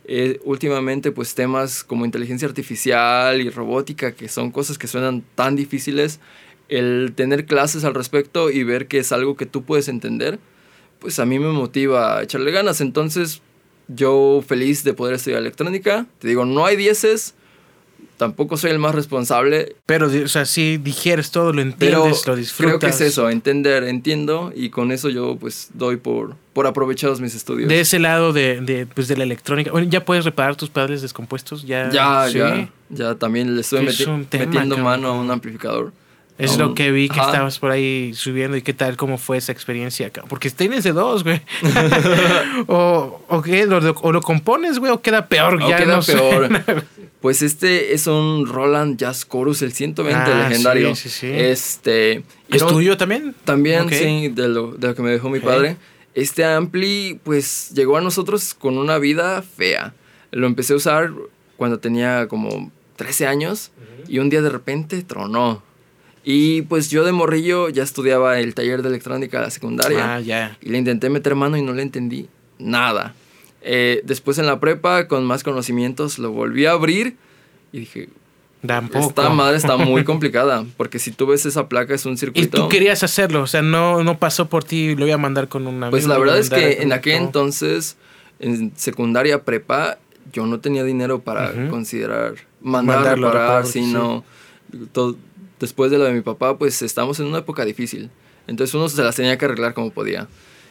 [0.05, 5.57] Eh, últimamente, pues temas como inteligencia artificial y robótica, que son cosas que suenan tan
[5.57, 6.21] difíciles,
[6.69, 10.39] el tener clases al respecto y ver que es algo que tú puedes entender,
[10.99, 12.81] pues a mí me motiva a echarle ganas.
[12.81, 13.43] Entonces,
[13.89, 16.07] yo feliz de poder estudiar electrónica.
[16.19, 17.35] Te digo, no hay dieces,
[18.17, 22.79] tampoco soy el más responsable, Pero, o sea, si digieres todo, lo entiendes, lo disfrutas.
[22.79, 27.21] creo que es eso, entender, entiendo y con eso yo pues doy por, por aprovechados
[27.21, 27.69] mis estudios.
[27.69, 29.71] De ese lado de, de, pues, de la electrónica.
[29.71, 31.63] Bueno, ¿Ya puedes reparar tus padres descompuestos?
[31.65, 32.39] Ya, ya, sí.
[32.39, 34.85] ya, ya también le estoy Es meti- tema, metiendo cabrón.
[35.03, 35.93] mano a un amplificador.
[36.39, 37.31] Es lo que vi que Ajá.
[37.33, 40.09] estabas por ahí subiendo y qué tal, cómo fue esa experiencia.
[40.11, 40.29] cabrón?
[40.29, 41.43] Porque tienes de dos, güey.
[42.69, 45.61] o, o, qué, lo, o lo compones, güey, o queda peor.
[45.63, 46.85] O ya queda no peor.
[47.21, 50.95] Pues este es un Roland Jazz Chorus, el 120 Ah, legendario.
[50.95, 51.27] sí, sí, sí.
[51.33, 52.23] Este.
[52.49, 53.35] ¿Es no- tuyo también?
[53.45, 55.77] También, sí, de lo, de lo que me dejó mi padre.
[56.15, 59.95] Este ampli, pues, llegó a nosotros con una vida fea.
[60.31, 61.11] Lo empecé a usar
[61.57, 63.73] cuando tenía como 13 años
[64.07, 65.61] y un día de repente tronó.
[66.25, 70.17] Y pues yo de morrillo ya estudiaba el taller de electrónica de la secundaria.
[70.17, 70.57] Ah, ya.
[70.61, 72.29] Y le intenté meter mano y no le entendí
[72.59, 73.15] nada.
[73.63, 77.17] Eh, después en la prepa, con más conocimientos, lo volví a abrir
[77.73, 78.09] y dije,
[78.67, 79.09] Tampoco.
[79.09, 82.63] esta madre está muy complicada, porque si tú ves esa placa es un Y circuito...
[82.63, 85.67] tú querías hacerlo, o sea, no, no pasó por ti, lo iba a mandar con
[85.67, 87.97] una Pues la verdad es que en aquel entonces,
[88.41, 89.99] en secundaria prepa,
[90.33, 94.25] yo no tenía dinero para considerar mandar, Mandarlo a reparar, reparar, sino
[94.93, 95.17] todo-
[95.59, 98.11] después de lo de mi papá, pues estamos en una época difícil.
[98.47, 100.29] Entonces uno se las tenía que arreglar como podía.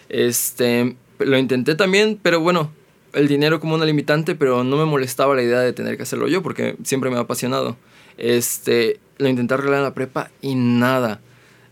[0.09, 2.71] Este, lo intenté también, pero bueno,
[3.13, 6.27] el dinero como una limitante, pero no me molestaba la idea de tener que hacerlo
[6.27, 7.77] yo porque siempre me ha apasionado.
[8.17, 11.21] Este, lo intenté arreglar en la prepa y nada.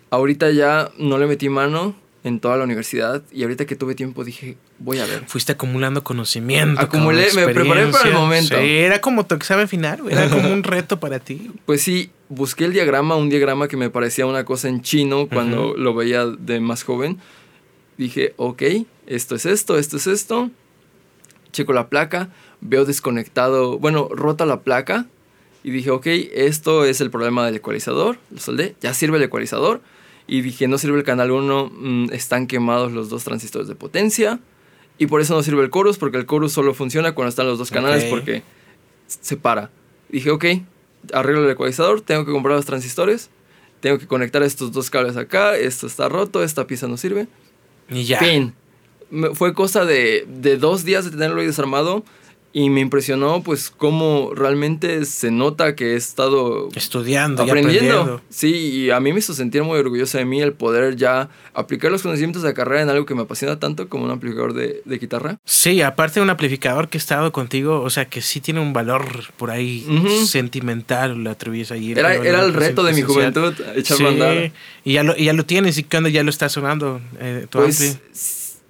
[0.09, 4.23] Ahorita ya no le metí mano en toda la universidad y ahorita que tuve tiempo
[4.23, 5.25] dije, voy a ver.
[5.27, 6.81] Fuiste acumulando conocimiento.
[6.81, 8.57] Acumulé, me preparé para el momento.
[8.57, 11.51] Sí, era como tu examen final, era como un reto para ti.
[11.67, 15.77] Pues sí, busqué el diagrama, un diagrama que me parecía una cosa en chino cuando
[15.77, 17.19] lo veía de más joven.
[17.95, 18.63] Dije, ok,
[19.05, 20.49] esto es esto, esto es esto.
[21.51, 25.05] Checo la placa, veo desconectado, bueno, rota la placa.
[25.63, 28.17] Y dije, ok, esto es el problema del ecualizador.
[28.31, 29.81] Lo soldé, ya sirve el ecualizador.
[30.27, 34.39] Y dije, no sirve el canal 1, están quemados los dos transistores de potencia.
[34.97, 37.57] Y por eso no sirve el chorus, porque el chorus solo funciona cuando están los
[37.59, 38.43] dos canales, porque
[39.07, 39.69] se para.
[40.09, 40.45] Dije, ok,
[41.13, 43.29] arreglo el ecualizador, tengo que comprar los transistores,
[43.81, 47.27] tengo que conectar estos dos cables acá, esto está roto, esta pieza no sirve.
[47.89, 48.19] Y ya.
[48.19, 48.53] Fin.
[49.33, 52.03] Fue cosa de, de dos días de tenerlo ahí desarmado
[52.57, 58.21] y me impresionó pues cómo realmente se nota que he estado Estudiando y aprendiendo.
[58.29, 61.91] Sí, y a mí me hizo sentir muy orgulloso de mí el poder ya aplicar
[61.91, 64.81] los conocimientos de la carrera en algo que me apasiona tanto como un amplificador de,
[64.85, 65.37] de guitarra.
[65.43, 68.71] Sí, aparte de un amplificador que ha estado contigo, o sea, que sí tiene un
[68.71, 69.85] valor por ahí
[70.25, 71.91] sentimental, lo atribuyes ahí.
[71.91, 74.51] Era, era el reto de mi juventud, echarlo Sí, a andar.
[74.85, 77.57] y ya, lo, y ya lo tienes y cuando ya lo está sonando eh, tu
[77.59, 77.99] Pues ampli.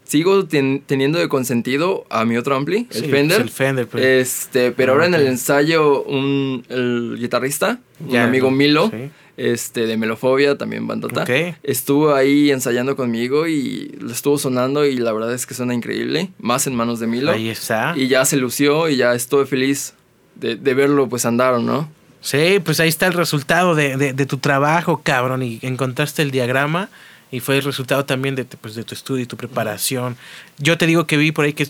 [0.06, 3.38] Sigo ten- teniendo de consentido a mi otro ampli, el Sí, Fender.
[3.38, 4.04] pues el Fender, pues.
[4.06, 8.52] Este, pero Ah, ahora en el ensayo, un, el guitarrista, Ya, un amigo.
[8.52, 9.10] Milo, Sí.
[9.38, 11.56] este, de Melofobia, también bandota, Ok.
[11.64, 16.30] estuvo ahí ensayando conmigo y lo estuvo sonando y la verdad es que suena increíble,
[16.40, 17.32] más en manos de Milo.
[17.32, 17.94] Ahí está.
[17.98, 19.94] Y ya se lució y ya estuve feliz
[20.36, 21.90] de, de verlo pues andar, ¿no?
[22.22, 25.44] Sí, pues ahí está el resultado de, de- de tu trabajo, cabrón.
[25.44, 26.90] Y encontraste el diagrama
[27.36, 30.16] y fue el resultado también de, pues, de tu estudio y tu preparación.
[30.58, 31.68] Yo te digo que vi por ahí que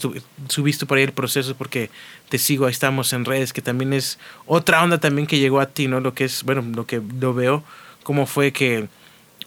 [0.47, 1.89] subiste por ahí el proceso porque
[2.30, 5.65] te sigo, ahí estamos en redes, que también es otra onda también que llegó a
[5.65, 6.01] ti, ¿no?
[6.01, 7.63] Lo que es, bueno, lo que lo veo,
[8.04, 8.88] cómo fue que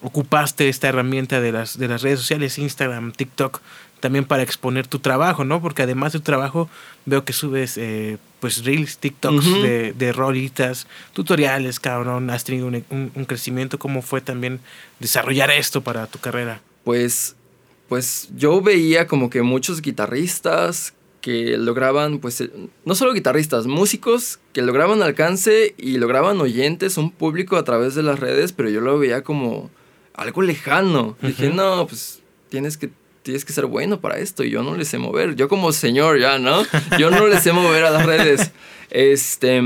[0.02, 3.60] ocupaste esta herramienta de las, de las redes sociales, Instagram, TikTok,
[4.00, 5.60] también para exponer tu trabajo, ¿no?
[5.60, 6.68] Porque además de tu trabajo,
[7.04, 12.30] veo que subes, eh, pues, reels, TikToks de, de rolitas, tutoriales, cabrón.
[12.30, 13.78] Has tenido un, un- un crecimiento.
[13.80, 14.60] ¿Cómo fue también
[15.00, 16.60] desarrollar esto para tu carrera?
[16.84, 17.34] Pues,
[17.88, 22.50] pues yo veía como que muchos guitarristas que lograban, pues, eh,
[22.84, 28.04] no solo guitarristas, músicos que lograban alcance y lograban oyentes, un público a través de
[28.04, 29.70] las redes, pero yo lo veía como
[30.18, 31.16] algo lejano.
[31.22, 32.90] Dije, no, pues tienes que,
[33.22, 35.36] tienes que ser bueno para esto y yo no le sé mover.
[35.36, 36.62] Yo como señor ya, ¿no?
[36.98, 38.50] Yo no le sé mover a las redes.
[38.90, 39.62] Este,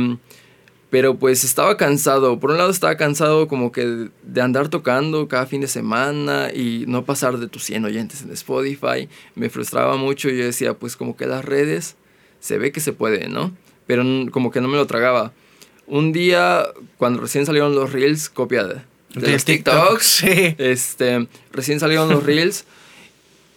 [0.90, 2.38] pero pues estaba cansado.
[2.38, 6.84] Por un lado estaba cansado como que de andar tocando cada fin de semana y
[6.86, 9.08] no pasar de tus 100 oyentes en Spotify.
[9.34, 11.96] Me frustraba mucho y yo decía, pues como que las redes
[12.40, 13.56] se ve que se puede, ¿no?
[13.86, 15.32] Pero como que no me lo tragaba.
[15.86, 16.64] Un día,
[16.98, 20.54] cuando recién salieron los Reels, copia de, de, los TikToks, Sí.
[20.58, 22.64] este, recién salieron los Reels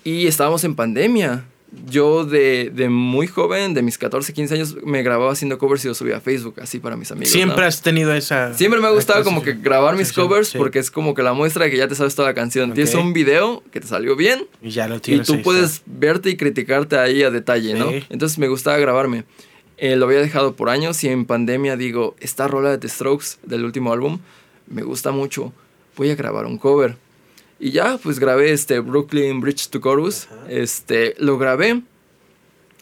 [0.04, 1.46] y estábamos en pandemia
[1.89, 5.88] yo de, de, muy joven, de mis 14, 15 años, me grababa haciendo covers y
[5.88, 7.32] los subía a Facebook, así para mis amigos.
[7.32, 7.68] Siempre ¿no?
[7.68, 8.54] has tenido esa...
[8.54, 10.58] Siempre me ha gustado como que grabar mis covers sí.
[10.58, 12.72] porque es como que la muestra de que ya te sabes toda la canción.
[12.72, 12.86] Okay.
[12.86, 15.30] Tienes un video que te salió bien y ya lo tienes.
[15.30, 17.80] Y tú puedes verte y criticarte ahí a detalle, sí.
[17.80, 17.91] ¿no?
[18.10, 19.26] Entonces me gustaba grabarme.
[19.78, 23.38] Eh, lo había dejado por años y en pandemia digo, esta rola de The Strokes
[23.44, 24.20] del último álbum
[24.67, 25.54] me gusta mucho.
[25.95, 26.97] Voy a grabar un cover.
[27.60, 30.28] Y ya, pues grabé este Brooklyn Bridge to Chorus.
[30.28, 30.51] Ajá.
[30.51, 31.82] Este, lo grabé,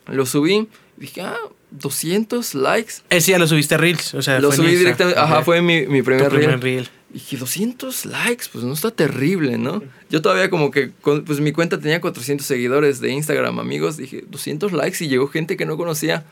[0.08, 0.68] lo subí.
[0.98, 1.38] Dije, ah,
[1.72, 2.94] 200 likes.
[3.10, 4.14] Ese ya lo subiste a Reels.
[4.14, 5.20] O sea, lo subí directamente.
[5.20, 6.88] Ajá, fue mi, mi primer, tu primer reel.
[7.10, 9.84] Dije, 200 likes, pues no está terrible, ¿no?
[10.10, 13.98] Yo todavía como que, pues mi cuenta tenía 400 seguidores de Instagram, amigos.
[13.98, 16.26] Dije, 200 likes y llegó gente que no conocía.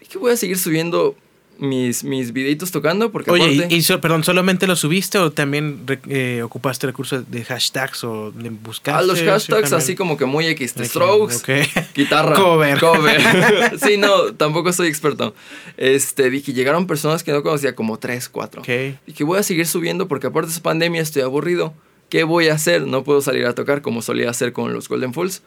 [0.00, 1.16] Dije, voy a seguir subiendo
[1.58, 5.30] mis, mis videitos tocando porque Oye, aparte, y, y so, perdón, ¿solamente lo subiste o
[5.30, 8.96] también eh, ocupaste recursos de hashtags o de buscar?
[8.96, 11.66] Ah, los hashtags sí, así como que muy X, Strokes, okay.
[11.94, 12.78] guitarra, cover.
[12.80, 13.78] cover.
[13.80, 15.34] sí, no, tampoco soy experto.
[15.76, 18.62] Este, dije, llegaron personas que no conocía, como 3, 4.
[18.62, 18.98] Okay.
[19.06, 21.74] Dije, voy a seguir subiendo porque aparte de esa pandemia estoy aburrido.
[22.08, 22.86] ¿Qué voy a hacer?
[22.86, 25.42] No puedo salir a tocar como solía hacer con los Golden Fools.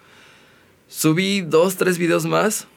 [0.87, 2.67] Subí dos, tres videos más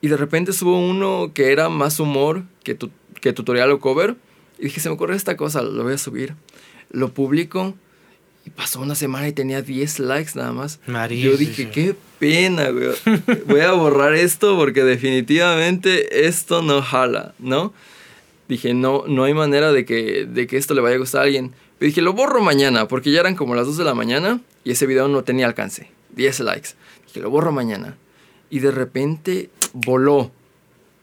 [0.00, 4.16] y de repente subo uno que era más humor que, tu, que tutorial o cover.
[4.58, 6.34] Y dije, se me ocurre esta cosa, lo voy a subir.
[6.90, 7.74] Lo publico
[8.46, 10.80] y pasó una semana y tenía 10 likes nada más.
[10.86, 11.70] María, Yo dije, sí, sí.
[11.70, 12.88] qué pena, güey.
[13.46, 17.72] Voy a borrar esto porque definitivamente esto no jala, ¿no?
[18.48, 21.24] Dije, no, no hay manera de que, de que esto le vaya a gustar a
[21.24, 21.52] alguien.
[21.78, 24.72] Pero dije, lo borro mañana porque ya eran como las 2 de la mañana y
[24.72, 25.90] ese video no tenía alcance.
[26.16, 26.70] 10 likes.
[27.06, 27.96] Dije, lo borro mañana.
[28.50, 30.30] Y de repente voló.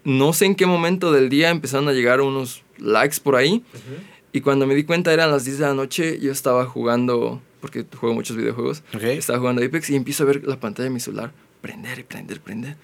[0.03, 3.63] No sé en qué momento del día empezaron a llegar unos likes por ahí.
[3.73, 4.17] Uh -huh.
[4.37, 7.85] Y cuando me di cuenta eran las 10 de la noche, yo estaba jugando, porque
[7.95, 9.17] juego muchos videojuegos, okay.
[9.17, 12.75] estaba jugando Apex y empiezo a ver la pantalla de mi celular, prender, prender, prender.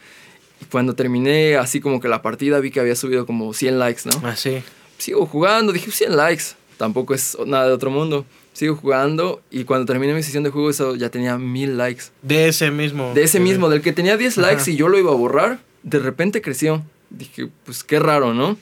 [0.61, 4.01] Y cuando terminé así como que la partida vi que había subido como 100 likes,
[4.05, 4.27] ¿no?
[4.27, 4.63] Ah, sí.
[4.97, 6.43] Sigo jugando, dije 100 likes,
[6.77, 8.25] tampoco es nada de otro mundo.
[8.53, 12.05] Sigo jugando y cuando terminé mi sesión de juego eso ya tenía mil likes.
[12.21, 13.13] De ese mismo.
[13.13, 14.71] De ese mismo, del que tenía 10 likes Ajá.
[14.71, 16.83] y yo lo iba a borrar, de repente creció.
[17.09, 18.57] Dije, pues qué raro, ¿no?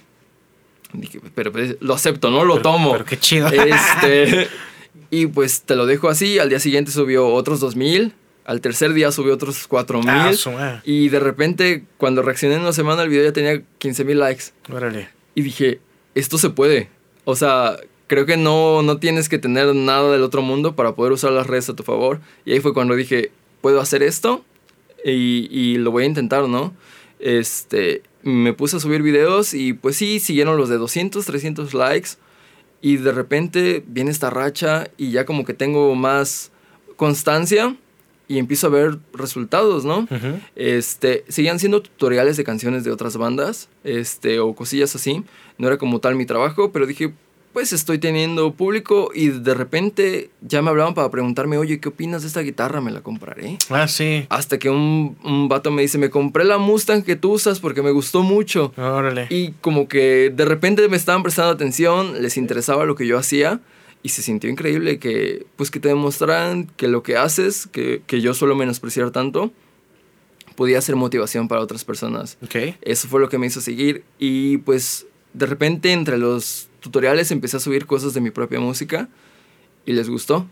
[0.94, 2.44] Dije, pero pues, lo acepto, ¿no?
[2.44, 2.92] Lo pero, tomo.
[2.92, 3.48] Pero qué chido.
[3.48, 4.48] Este,
[5.10, 6.40] y pues te lo dejo así.
[6.40, 8.14] Al día siguiente subió otros 2000.
[8.44, 10.10] Al tercer día subió otros 4000.
[10.10, 10.82] Ah, su, ah.
[10.84, 14.44] Y de repente, cuando reaccioné en una semana, el video ya tenía 15000 likes.
[14.70, 15.10] Órale.
[15.36, 15.80] Y dije,
[16.16, 16.90] esto se puede.
[17.24, 21.14] O sea, creo que no, no tienes que tener nada del otro mundo para poder
[21.14, 22.20] usar las redes a tu favor.
[22.44, 23.32] Y ahí fue cuando dije,
[23.62, 24.44] puedo hacer esto
[25.06, 26.74] y, y lo voy a intentar, ¿no?
[27.22, 32.10] Este, me puse a subir videos y pues sí, siguieron los de 200, 300 likes.
[32.82, 36.52] Y de repente viene esta racha y ya como que tengo más
[36.96, 37.76] constancia
[38.28, 40.00] y empiezo a ver resultados, ¿no?
[40.00, 40.40] Uh -huh.
[40.56, 45.24] Este, seguían siendo tutoriales de canciones de otras bandas, este, o cosillas así.
[45.58, 47.14] No era como tal mi trabajo, pero dije,
[47.54, 52.22] pues estoy teniendo público y de repente ya me hablaban para preguntarme, oye, ¿qué opinas
[52.22, 52.82] de esta guitarra?
[52.82, 53.58] Me la compraré.
[53.70, 54.26] Ah, sí.
[54.30, 57.82] Hasta que un, un vato me dice, me compré la Mustang que tú usas porque
[57.82, 58.74] me gustó mucho.
[58.78, 59.28] Órale.
[59.30, 63.60] Y como que de repente me estaban prestando atención, les interesaba lo que yo hacía
[64.04, 68.22] y se sintió increíble que, pues que te demostraran que lo que haces, que, que
[68.22, 69.52] yo suelo menospreciar tanto,
[70.56, 72.38] podía ser motivación para otras personas.
[72.44, 72.76] Ok.
[72.82, 77.58] Eso fue lo que me hizo seguir y pues de repente entre los tutoriales empecé
[77.58, 79.08] a subir cosas de mi propia música
[79.86, 80.46] y les gustó.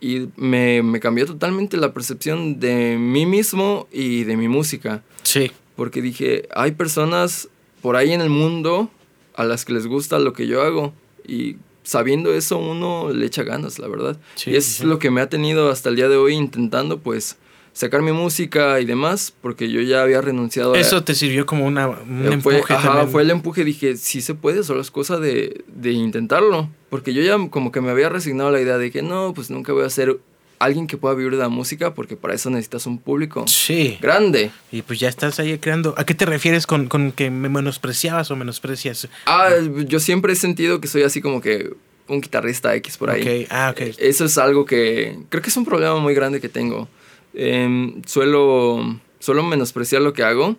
[0.00, 5.02] Y me, me, cambió totalmente la percepción de mí mismo y de mi música.
[5.22, 5.50] Sí.
[5.74, 7.48] Porque dije, hay personas
[7.80, 8.90] por ahí en el mundo
[9.34, 10.92] a las que les gusta lo que yo hago.
[11.26, 14.20] Y sabiendo eso uno le echa ganas, la verdad.
[14.36, 14.84] Sí, y es sí.
[14.84, 17.36] lo que me ha tenido hasta el día de hoy intentando pues
[17.78, 21.04] sacar mi música y demás, porque yo ya había renunciado Eso a...
[21.04, 23.08] te sirvió como una, un fue, empuje ajá, también.
[23.10, 27.22] fue el empuje, dije, sí se puede, solo es cosa de, de intentarlo, porque yo
[27.22, 29.84] ya como que me había resignado a la idea de que no, pues nunca voy
[29.84, 30.18] a ser
[30.58, 33.96] alguien que pueda vivir de la música, porque para eso necesitas un público Sí.
[34.02, 34.50] grande.
[34.72, 35.94] Y pues ya estás ahí creando.
[35.96, 39.08] ¿A qué te refieres con, con que me menospreciabas o menosprecias?
[39.26, 39.50] Ah,
[39.86, 41.74] yo siempre he sentido que soy así como que
[42.08, 43.44] un guitarrista X por ahí.
[43.44, 43.82] Ok, ah, ok.
[43.98, 46.88] Eso es algo que creo que es un problema muy grande que tengo.
[47.34, 50.56] Em, suelo, suelo menospreciar lo que hago.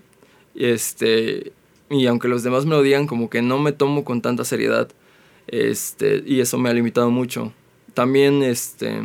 [0.55, 1.51] Este,
[1.89, 4.89] y aunque los demás me lo digan, como que no me tomo con tanta seriedad.
[5.47, 7.53] Este, y eso me ha limitado mucho.
[7.93, 9.01] También, este,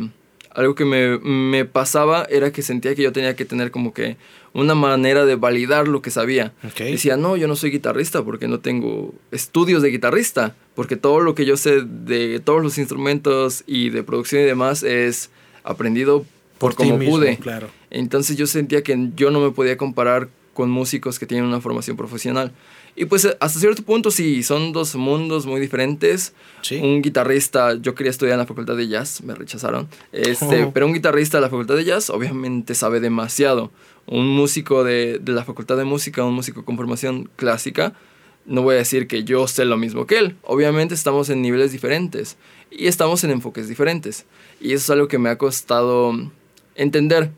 [0.51, 4.17] algo que me, me pasaba era que sentía que yo tenía que tener como que
[4.53, 6.53] una manera de validar lo que sabía.
[6.63, 6.79] Ok.
[6.79, 11.35] Decía, no, yo no soy guitarrista porque no tengo estudios de guitarrista, porque todo lo
[11.35, 15.29] que yo sé de todos los instrumentos y de producción y demás es
[15.65, 16.25] aprendido
[16.57, 17.37] por, como mismo, pude.
[17.37, 17.69] Claro.
[17.89, 21.97] Entonces yo sentía que yo no me podía comparar con músicos que tienen una formación
[21.97, 22.51] profesional.
[22.95, 26.33] Y pues hasta cierto punto sí, son dos mundos muy diferentes.
[26.61, 26.77] Sí.
[26.77, 29.89] Un guitarrista, yo quería estudiar en la facultad de jazz, me rechazaron.
[30.13, 30.71] Este, Oh.
[30.71, 33.69] Pero un guitarrista de la facultad de jazz obviamente sabe demasiado.
[34.07, 37.93] Un músico de, de la facultad de música, un músico con formación clásica,
[38.45, 40.37] no voy a decir que yo sé lo mismo que él.
[40.43, 42.37] Obviamente estamos en niveles diferentes
[42.71, 44.25] y estamos en enfoques diferentes.
[44.61, 46.13] Y eso es algo que me ha costado
[46.75, 47.31] entender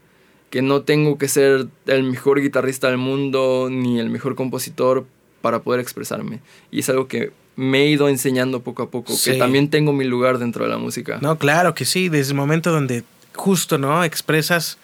[0.50, 5.06] que no tengo que ser el mejor guitarrista del mundo ni el mejor compositor
[5.41, 6.39] para poder expresarme.
[6.71, 9.32] Y es algo que me he ido enseñando poco a poco, Sí.
[9.32, 11.17] que también tengo mi lugar dentro de la música.
[11.21, 12.08] No, claro que sí.
[12.10, 13.04] Desde el momento donde
[13.36, 14.04] justo, ¿no?
[14.04, 14.78] Expresas,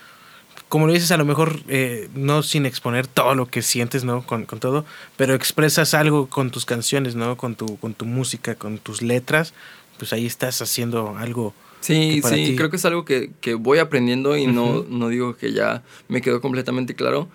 [0.70, 4.26] como lo dices, a lo mejor eh, no sin exponer todo lo que sientes, ¿no?
[4.26, 4.86] Con, con todo,
[5.18, 7.38] pero expresas algo con tus canciones, ¿no?
[7.38, 9.54] Con tu, con tu música, con tus letras,
[9.98, 11.54] pues ahí estás haciendo algo.
[11.84, 15.36] Sí, sí, ti- creo que es algo que, que voy aprendiendo y no, no digo
[15.36, 17.28] que ya me quedó completamente claro,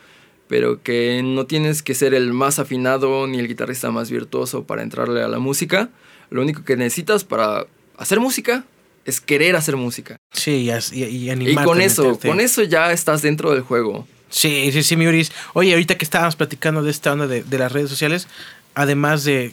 [0.48, 4.82] pero que no tienes que ser el más afinado ni el guitarrista más virtuoso para
[4.82, 5.90] entrarle a la música.
[6.30, 7.66] Lo único que necesitas para
[7.98, 8.64] hacer música
[9.04, 10.16] es querer hacer música.
[10.32, 12.28] Sí, y, y, y con eso, meterte.
[12.28, 14.06] con eso ya estás dentro del juego.
[14.30, 15.32] Sí, sí, sí, mi Uris.
[15.54, 18.28] Oye, ahorita que estábamos platicando de esta onda de, de las redes sociales,
[18.74, 19.52] además de,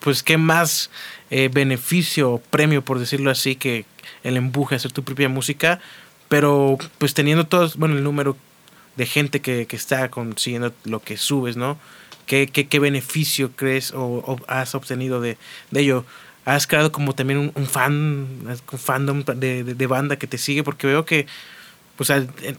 [0.00, 0.90] pues, qué más
[1.30, 3.84] eh, beneficio o premio, por decirlo así, que
[4.22, 5.80] el empuje a hacer tu propia música,
[6.28, 8.36] pero pues teniendo todos, bueno, el número
[8.96, 11.78] de gente que, que está consiguiendo lo que subes, ¿no?
[12.26, 15.36] ¿Qué, qué, qué beneficio crees o, o has obtenido de,
[15.70, 16.04] de ello?
[16.46, 18.26] ¿Has creado como también un, un fan,
[18.72, 20.62] un fandom de, de- de banda que te sigue?
[20.62, 21.26] Porque veo que
[21.96, 22.12] pues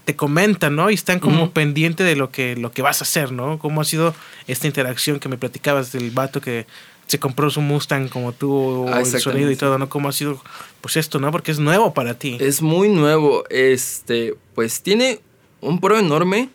[0.04, 0.90] te comentan, ¿no?
[0.90, 1.52] Y están como Ujú.
[1.52, 3.58] pendiente de lo que, lo que vas a hacer, ¿no?
[3.58, 4.14] ¿Cómo ha sido
[4.46, 6.66] esta interacción que me platicabas del vato que
[7.06, 9.88] se compró su Mustang como tú, Ah, el sonido y todo, ¿no?
[9.88, 10.42] ¿Cómo ha sido,
[10.80, 11.30] pues esto, ¿no?
[11.30, 12.36] Porque es nuevo para ti.
[12.40, 13.44] Es muy nuevo.
[13.48, 15.20] Este, pues tiene
[15.60, 16.48] un pro enorme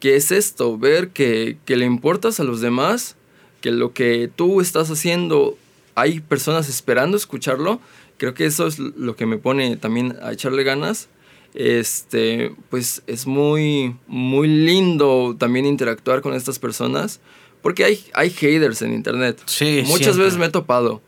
[0.00, 3.16] que es esto, ver que, que le importas a los demás,
[3.60, 5.56] que lo que tú estás haciendo
[5.96, 7.80] hay personas esperando escucharlo.
[8.18, 11.08] Creo que eso es lo que me pone también a echarle ganas.
[11.54, 17.20] Este, pues es muy, muy lindo también interactuar con estas personas.
[17.66, 19.42] Porque hay, hay haters en internet.
[19.46, 20.24] Sí, Muchas siempre.
[20.26, 21.02] veces me he topado.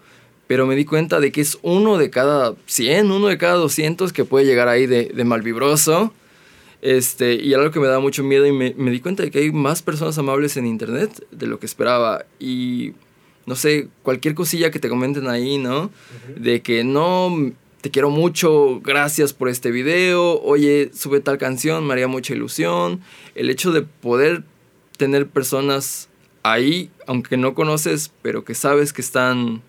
[0.48, 4.12] Pero me di cuenta de que es uno de cada 100, uno de cada 200
[4.12, 6.12] que puede llegar ahí de, de malvibroso.
[6.82, 9.38] Este, y algo que me da mucho miedo y me, me di cuenta de que
[9.38, 12.26] hay más personas amables en internet de lo que esperaba.
[12.40, 12.94] Y
[13.46, 15.92] no sé, cualquier cosilla que te comenten ahí, ¿no?
[16.34, 21.92] De que no, te quiero mucho, gracias por este video, oye, sube tal canción, me
[21.92, 23.00] haría mucha ilusión.
[23.36, 24.42] El hecho de poder
[24.96, 26.08] tener personas
[26.42, 29.62] ahí, aunque no conoces, pero que sabes que están,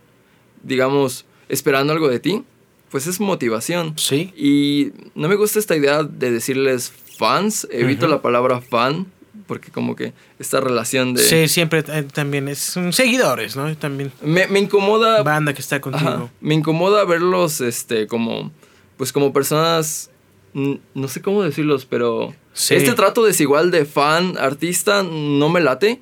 [0.63, 2.43] digamos, esperando algo de ti,
[2.91, 3.93] pues es motivación.
[3.97, 4.33] Sí.
[4.35, 9.07] Y no me gusta esta idea de decirles fans, evito la palabra fan,
[9.47, 11.23] porque como que esta relación de...
[11.23, 13.75] Sí, siempre eh, también es seguidores, ¿no?
[13.77, 15.23] También Me, me incomoda...
[15.23, 16.29] banda que está Ajá, contigo.
[16.39, 18.51] me incomoda verlos, este, como,
[18.97, 20.11] pues como personas,
[20.53, 22.75] no sé cómo decirlos, pero Sí.
[22.75, 26.01] este trato desigual de fan, artista, no me late.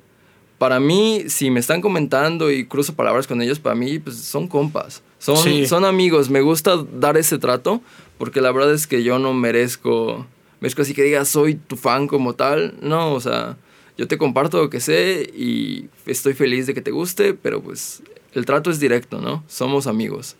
[0.58, 4.48] Para mí, si me están comentando y cruzo palabras con ellos, para mí, pues son
[4.48, 5.66] compas, son, Sí.
[5.66, 6.30] son amigos.
[6.30, 7.80] Me gusta dar ese trato,
[8.18, 10.26] porque la verdad es que yo no merezco,
[10.60, 12.74] merezco así que digas, soy tu fan como tal.
[12.82, 13.56] No, o sea,
[13.96, 18.02] yo te comparto lo que sé y estoy feliz de que te guste, pero pues
[18.34, 19.44] el trato es directo, ¿no?
[19.46, 20.34] Somos amigos.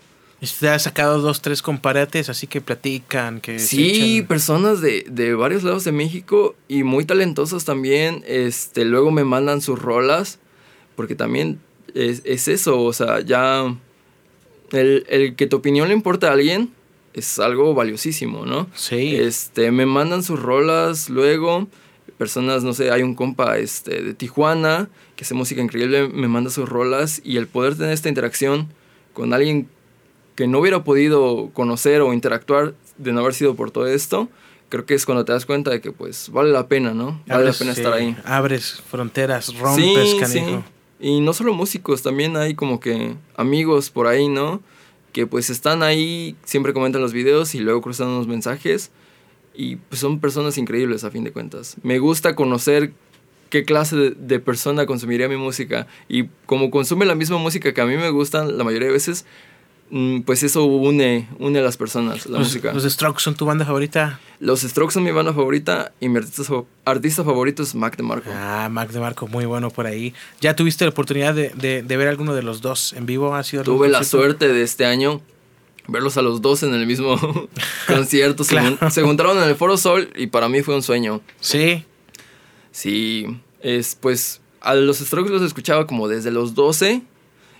[0.61, 5.34] Te has sacado dos, tres comparates, así que platican, que se Sí, personas de, de
[5.34, 8.22] varios lados de México y muy talentosas también.
[8.26, 10.39] Este, luego me mandan sus rolas,
[10.95, 11.59] porque también
[11.95, 13.74] es, es eso, o sea, ya
[14.70, 16.70] el, el que tu opinión le importa a alguien
[17.14, 18.68] es algo valiosísimo, ¿no?
[18.74, 19.16] Sí.
[19.16, 21.66] Este, me mandan sus rolas luego.
[22.16, 26.51] Personas, no sé, hay un compa este, de Tijuana que hace música increíble, me manda
[26.51, 28.68] sus rolas y el poder tener esta interacción
[29.12, 29.68] con alguien
[30.39, 34.28] que no hubiera podido conocer o interactuar de no haber sido por todo esto,
[34.68, 37.20] creo que es cuando te das cuenta de que pues vale la pena, ¿no?
[37.26, 38.16] Vale Abres, la pena estar eh, ahí.
[38.24, 40.62] Abres fronteras, rompes, Sí, canijo.
[41.01, 41.09] sí.
[41.09, 44.61] Y no solo músicos, también hay como que amigos por ahí, ¿no?
[45.11, 48.93] Que pues están ahí, siempre comentan los videos y luego cruzan unos mensajes.
[49.55, 51.74] Y pues son personas increíbles a fin de cuentas.
[51.82, 52.93] Me gusta conocer
[53.51, 55.89] qué clase de, de persona consumiría mi música.
[56.09, 59.24] Y como consume la misma música que a mí me gustan la mayoría de veces,
[60.26, 62.72] pues eso une, une a las personas, la Los, música.
[62.74, 64.20] los Strokes son tu banda favorita.
[64.41, 66.43] Los Strokes son mi banda favorita y mi artista,
[66.84, 68.30] artista favorito es Mac DeMarco.
[68.32, 70.12] Ah, Mac de Marco, muy bueno por ahí.
[70.41, 73.34] ¿Ya tuviste la oportunidad de, de- de ver alguno de los dos en vivo?
[73.34, 75.20] ¿Ha sido Tuve la suerte de este año
[75.91, 77.16] verlos a los dos en el mismo
[77.86, 78.45] concierto.
[78.45, 78.91] Se Claro.
[78.91, 81.22] Se, juntaron en el Foro Sol y para mí fue un sueño.
[81.41, 81.84] Sí,
[82.70, 83.26] Sí,
[83.61, 87.03] es pues a los Strokes los escuchaba como desde los 12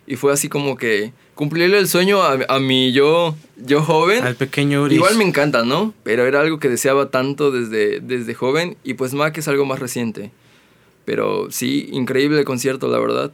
[0.07, 4.25] y fue así como que cumplirle el sueño a, a mi yo, yo joven.
[4.25, 4.97] al pequeño Uri.
[4.97, 5.95] Igual me encanta, ¿no?
[6.03, 9.79] Pero era algo que deseaba tanto desde, desde joven y pues Mac es algo más
[9.79, 10.33] reciente.
[11.05, 13.31] Pero sí, increíble el concierto, la verdad.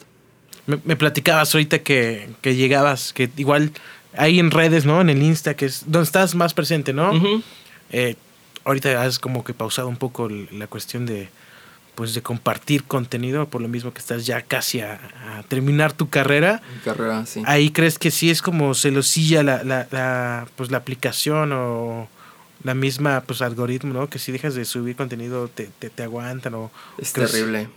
[0.67, 3.73] Me, me platicabas ahorita que, que llegabas, que igual
[4.19, 5.01] ahí en redes, ¿no?
[5.01, 7.11] En el Insta, que es donde estás más presente, ¿no?
[7.91, 8.17] Eh,
[8.65, 11.31] ahorita has como que pausado un poco la cuestión de
[11.95, 14.95] pues de compartir contenido por lo mismo que estás ya casi a,
[15.39, 17.43] a terminar tu carrera Mi carrera, sí.
[17.47, 22.09] ahí crees que sí es como celosilla la, la, la, pues la aplicación o
[22.65, 26.55] la misma pues algoritmo no que si dejas de subir contenido te, te, te aguantan
[26.55, 27.69] o Es crees- terrible.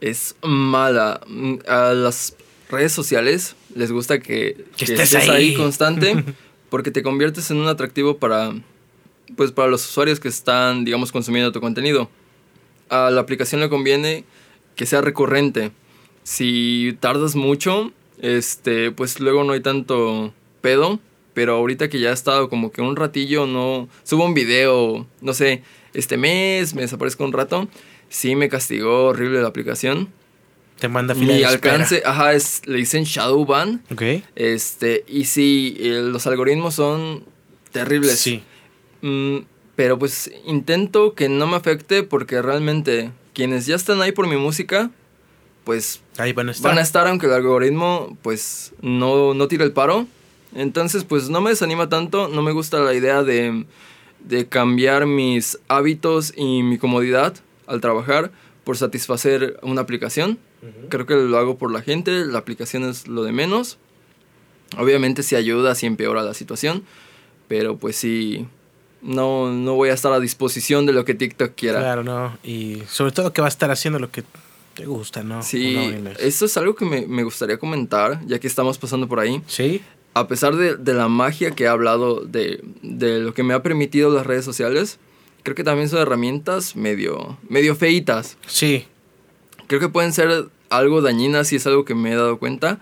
[0.00, 1.20] Es mala.
[1.68, 2.34] A las
[2.68, 5.54] redes sociales les gusta que, Que estés ahí.
[5.54, 6.24] constante
[6.70, 8.52] porque te conviertes en un atractivo para
[9.36, 12.10] pues para los usuarios que están, digamos, consumiendo tu contenido.
[12.94, 14.24] A la aplicación le conviene
[14.76, 15.72] que sea recurrente.
[16.22, 21.00] Si tardas mucho, este, pues luego no hay tanto pedo,
[21.34, 25.34] pero ahorita que ya he estado como que un ratillo no subo un video, no
[25.34, 27.68] sé, este mes me desaparezco un rato,
[28.08, 30.08] sí me castigó horrible la aplicación.
[30.78, 33.82] te manda fila Mi de alcance, ajá, es, le dicen shadow ban.
[33.92, 34.02] ok
[34.34, 37.24] Este, y sí, eh, los algoritmos son
[37.72, 38.18] terribles.
[38.18, 38.42] sí
[39.02, 39.40] Mm,
[39.76, 44.36] pero pues intento que no me afecte porque realmente quienes ya están ahí por mi
[44.36, 44.90] música,
[45.64, 49.64] pues ahí van a estar van a estar aunque el algoritmo pues no, no tire
[49.64, 50.06] el paro.
[50.54, 53.66] Entonces pues no me desanima tanto, no me gusta la idea de,
[54.20, 57.34] de cambiar mis hábitos y mi comodidad
[57.66, 58.30] al trabajar
[58.62, 60.38] por satisfacer una aplicación.
[60.88, 63.76] Creo que lo hago por la gente, la aplicación es lo de menos.
[64.78, 66.84] Obviamente si ayuda, si empeora la situación,
[67.48, 68.46] pero pues sí,
[69.04, 71.78] no, no voy a estar a disposición de lo que TikTok quiera.
[71.80, 74.24] claro no y sobre todo que va a estar haciendo lo que
[74.74, 76.18] te gusta no Sí, ¿O no, Inés?
[76.20, 79.40] esto es algo que me, me gustaría comentar, ya que estamos pasando por ahí.
[79.46, 79.80] sí
[80.14, 83.62] A pesar de, de la magia que he hablado, de, de lo que me ha
[83.62, 84.98] permitido las redes sociales,
[85.44, 88.36] creo que también son herramientas medio, medio feitas.
[88.46, 88.86] sí
[89.68, 92.80] Creo que pueden ser algo dañinas y es algo que me he dado cuenta.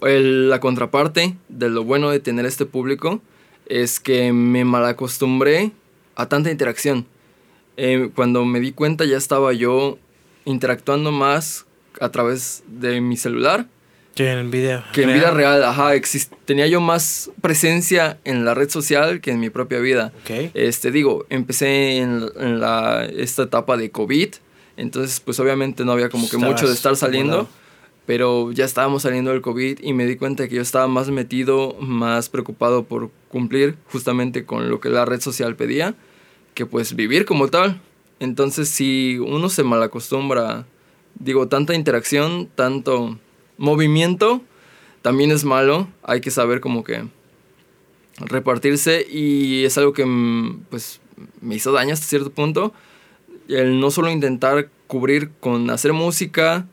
[0.00, 3.20] El- la contraparte de lo bueno de tener este público
[3.68, 5.72] es que me malacostumbré
[6.16, 7.06] a tanta interacción.
[7.76, 9.98] Eh, cuando me di cuenta ya estaba yo
[10.44, 11.66] interactuando más
[12.00, 13.66] a través de mi celular
[14.18, 15.62] que en video que en vida real.
[15.62, 15.92] Ajá,
[16.44, 20.12] tenía yo más presencia en la red social que en mi propia vida.
[20.24, 24.28] ok Este, digo, empecé en, en la, esta etapa de COVID,
[24.76, 27.48] entonces pues obviamente no había como que mucho de estar saliendo, volado.
[28.08, 31.76] Pero ya estábamos saliendo del COVID y me di cuenta que yo estaba más metido,
[31.78, 35.94] más preocupado por cumplir justamente con lo que la red social pedía,
[36.54, 37.82] que pues vivir como tal.
[38.18, 40.64] Entonces si uno se malacostumbra,
[41.16, 43.18] digo, tanta interacción, tanto
[43.58, 44.40] movimiento,
[45.02, 47.04] también es malo, hay que saber como que
[48.20, 50.06] repartirse y es algo que
[50.70, 51.02] pues
[51.42, 52.72] me hizo daño hasta cierto punto
[53.48, 56.66] el no solo intentar cubrir con hacer música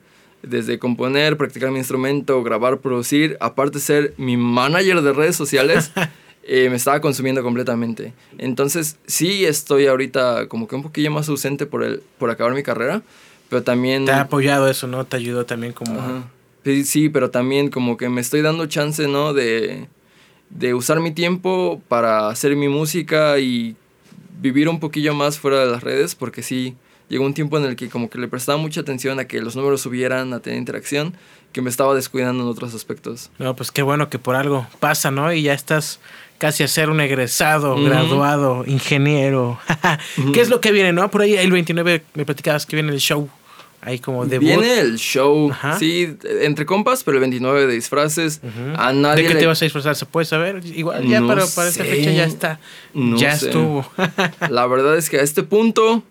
[0.46, 5.92] desde componer, practicar mi instrumento, grabar, producir, aparte de ser mi manager de redes sociales,
[6.44, 8.14] eh, me estaba consumiendo completamente.
[8.38, 12.62] Entonces sí estoy ahorita como que un poquillo más ausente por, el, por acabar mi
[12.62, 13.02] carrera,
[13.48, 14.04] pero también...
[14.04, 16.30] te ha apoyado eso no te ayudó también como Ajá.
[16.64, 19.32] Sí, sí, pero también como que me estoy dando chance, ¿no?
[19.32, 19.86] De,
[20.50, 23.76] de usar mi tiempo para hacer mi música y
[24.40, 26.74] vivir un poquillo más fuera de las redes, porque sí,
[27.08, 29.56] llegó un tiempo en el que como que le prestaba mucha atención a que los
[29.56, 31.14] números subieran, a tener interacción,
[31.52, 33.30] que me estaba descuidando en otros aspectos.
[33.38, 35.32] No, pues qué bueno que por algo pasa, ¿no?
[35.32, 36.00] Y ya estás
[36.38, 39.58] casi a ser un egresado, graduado, ingeniero.
[40.34, 41.10] ¿Qué es lo que viene, no?
[41.10, 43.28] Por ahí el 29 me platicabas que viene el show
[43.80, 44.48] ahí como debut.
[44.48, 45.78] Viene el show, Ajá.
[45.78, 48.40] sí, entre compas, pero el 29 de disfraces.
[48.76, 49.94] A nadie ¿De qué le- te vas a disfrazar?
[49.96, 50.60] ¿Se puede saber?
[50.64, 52.58] Igual ya No para, para esta fecha ya está.
[52.92, 53.46] No ya sé.
[53.46, 53.88] estuvo.
[54.50, 56.02] La verdad es que a este punto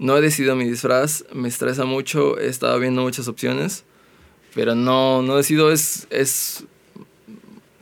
[0.00, 3.84] no he decidido mi disfraz, me estresa mucho, he estado viendo muchas opciones,
[4.54, 6.64] pero no, no decido, es, es...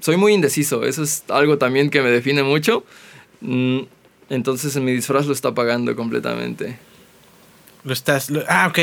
[0.00, 2.84] Soy muy indeciso, eso es algo también que me define mucho.
[3.40, 3.80] Mm,
[4.30, 6.78] Entonces mi disfraz lo está pagando completamente.
[7.84, 8.28] Lo estás.
[8.30, 8.78] lo- ah, ok.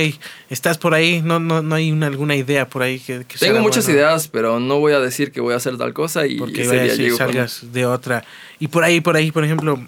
[0.49, 1.21] Estás por ahí.
[1.21, 4.59] No, no, no hay una, alguna idea por ahí que, Tengo muchas bueno, ideas, pero
[4.59, 7.17] no voy a decir que voy a hacer tal cosa y Porque ese día llego
[7.17, 8.23] con- salgas de otra.
[8.59, 9.79] Y por ahí, por ahí, por ejemplo,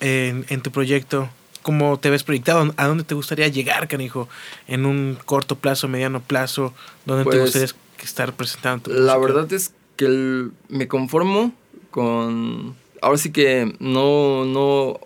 [0.00, 1.30] en, en tu proyecto,
[1.68, 2.72] ¿cómo te ves proyectado?
[2.78, 4.26] ¿A dónde te gustaría llegar, canijo?
[4.68, 6.72] En un corto plazo, mediano plazo,
[7.04, 7.68] ¿dónde te Pues, gustaría
[8.02, 9.18] estar presentando tu La música?
[9.34, 11.52] verdad es que el- me conformo
[11.90, 12.74] con...
[13.02, 14.98] Ahora sí que no, no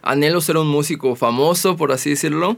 [0.00, 2.56] anhelo ser un músico famoso, por así decirlo.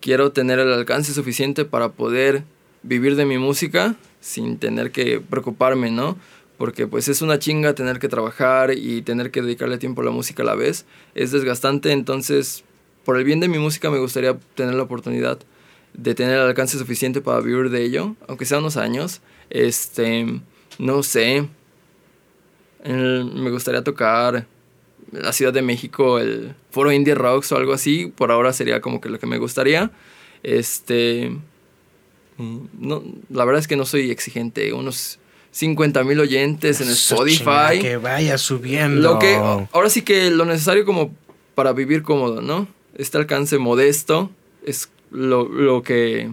[0.00, 2.44] Quiero tener el alcance suficiente para poder
[2.82, 6.16] vivir de mi música sin tener que preocuparme, ¿no?
[6.56, 10.12] Porque pues es una chinga tener que trabajar y tener que dedicarle tiempo a la
[10.12, 10.86] música a la vez.
[11.14, 12.64] Es desgastante, entonces
[13.04, 15.38] por el bien de mi música me gustaría tener la oportunidad
[15.94, 19.20] de tener el alcance suficiente para vivir de ello, aunque sea unos años.
[19.50, 20.40] Este,
[20.78, 21.48] no sé.
[22.84, 24.46] El- me gustaría tocar
[25.12, 28.12] la Ciudad de México, el Foro Indie Rocks o algo así.
[28.14, 29.90] Por ahora sería como que lo que me gustaría.
[30.42, 31.30] Este.
[32.38, 34.72] mm, No, la verdad es que no soy exigente.
[34.72, 35.18] Unos
[35.50, 37.80] 50 mil oyentes en Eso, Spotify.
[37.80, 39.00] que vaya subiendo.
[39.14, 41.12] Lo que, ahora sí que lo necesario como
[41.56, 42.68] para vivir cómodo, ¿no?
[43.00, 44.30] Este alcance modesto
[44.64, 46.30] es lo, lo que,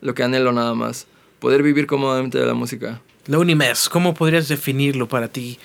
[0.00, 1.06] lo que anhelo nada más.
[1.38, 3.00] Poder vivir cómodamente de la música.
[3.26, 5.58] La Unimes, ¿cómo podrías definirlo para ti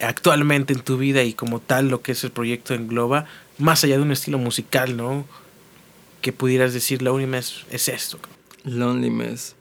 [0.00, 3.26] actualmente en tu vida y como tal lo que es el proyecto engloba,
[3.58, 5.24] más allá de un estilo musical, ¿no?
[6.20, 8.18] Que pudieras decir, la Unimes es esto.
[8.64, 9.54] Lonely Mess.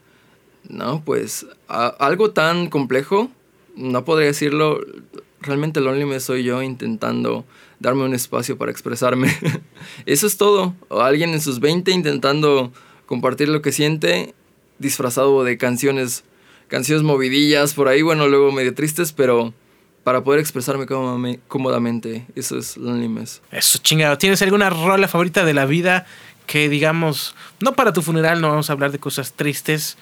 [0.68, 3.30] No, pues a- algo tan complejo,
[3.76, 4.80] no podría decirlo.
[5.40, 7.46] Realmente Lonely Mess soy yo intentando
[7.80, 9.34] darme un espacio para expresarme.
[10.06, 10.74] Eso es todo.
[10.90, 12.72] O alguien en sus 20 intentando
[13.06, 14.34] compartir lo que siente,
[14.80, 16.24] disfrazado de canciones,
[16.68, 19.54] canciones movidillas por ahí, bueno, luego medio tristes, pero
[20.04, 22.26] para poder expresarme cómodame- cómodamente.
[22.36, 23.42] Eso es Lonely Mess.
[23.52, 24.18] Eso, chingado.
[24.18, 26.06] ¿Tienes alguna rola favorita de la vida
[26.46, 29.98] que digamos, no para tu funeral, no vamos a hablar de cosas tristes,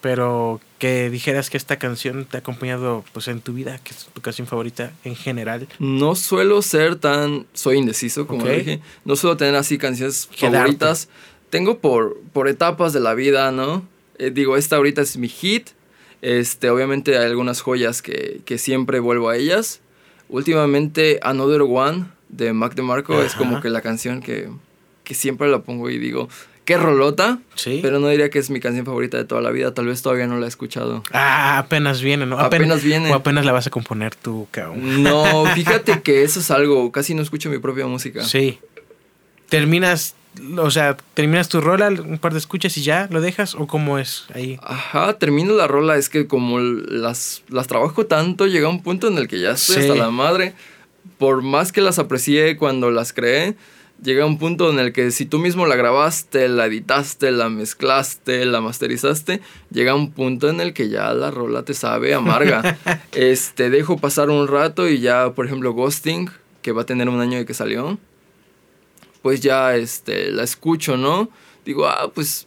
[0.00, 4.06] pero que dijeras que esta canción te ha acompañado pues en tu vida, que es
[4.12, 5.66] tu canción favorita en general?
[5.78, 7.46] No suelo ser tan.
[7.52, 8.80] Soy indeciso, como dije.
[9.04, 10.56] No suelo tener así canciones Quedarte.
[10.56, 11.08] favoritas.
[11.50, 13.86] Tengo por, por etapas de la vida, ¿no?
[14.18, 15.70] Eh, digo, esta ahorita es mi hit.
[16.22, 19.80] Este, obviamente hay algunas joyas que, que siempre vuelvo a ellas.
[20.28, 23.62] Últimamente, Another One de Mac DeMarco es como Ajá.
[23.62, 24.48] que la canción que,
[25.04, 26.28] que siempre la pongo y digo,
[26.68, 27.38] qué rolota.
[27.54, 27.78] Sí.
[27.80, 29.72] Pero no diría que es mi canción favorita de toda la vida.
[29.72, 31.02] Tal vez todavía no la he escuchado.
[31.12, 32.38] Ah, apenas viene, ¿no?
[32.38, 33.10] Apenas viene.
[33.10, 35.02] O apenas la vas a componer tú, cabrón.
[35.02, 36.92] No, fíjate que eso es algo.
[36.92, 38.22] Casi no escucho mi propia música.
[38.22, 38.58] Sí.
[39.48, 40.14] Terminas,
[40.58, 43.98] o sea, terminas tu rola, un par de escuchas y ya lo dejas, o cómo
[43.98, 44.60] es ahí.
[44.62, 49.16] Ajá, termino la rola, es que como las, las trabajo tanto, llega un punto en
[49.16, 49.80] el que ya estoy Sí.
[49.82, 50.52] hasta la madre.
[51.16, 53.56] Por más que las aprecié cuando las creé,
[54.02, 58.44] llega un punto en el que si tú mismo la grabaste, la editaste, la mezclaste,
[58.44, 59.40] la masterizaste,
[59.70, 62.78] llega un punto en el que ya la rola te sabe amarga.
[63.12, 66.30] este, dejo pasar un rato y ya, por ejemplo, Ghosting,
[66.62, 67.98] que va a tener un año de que salió,
[69.22, 71.28] pues ya este, la escucho, ¿no?
[71.64, 72.46] Digo, ah, pues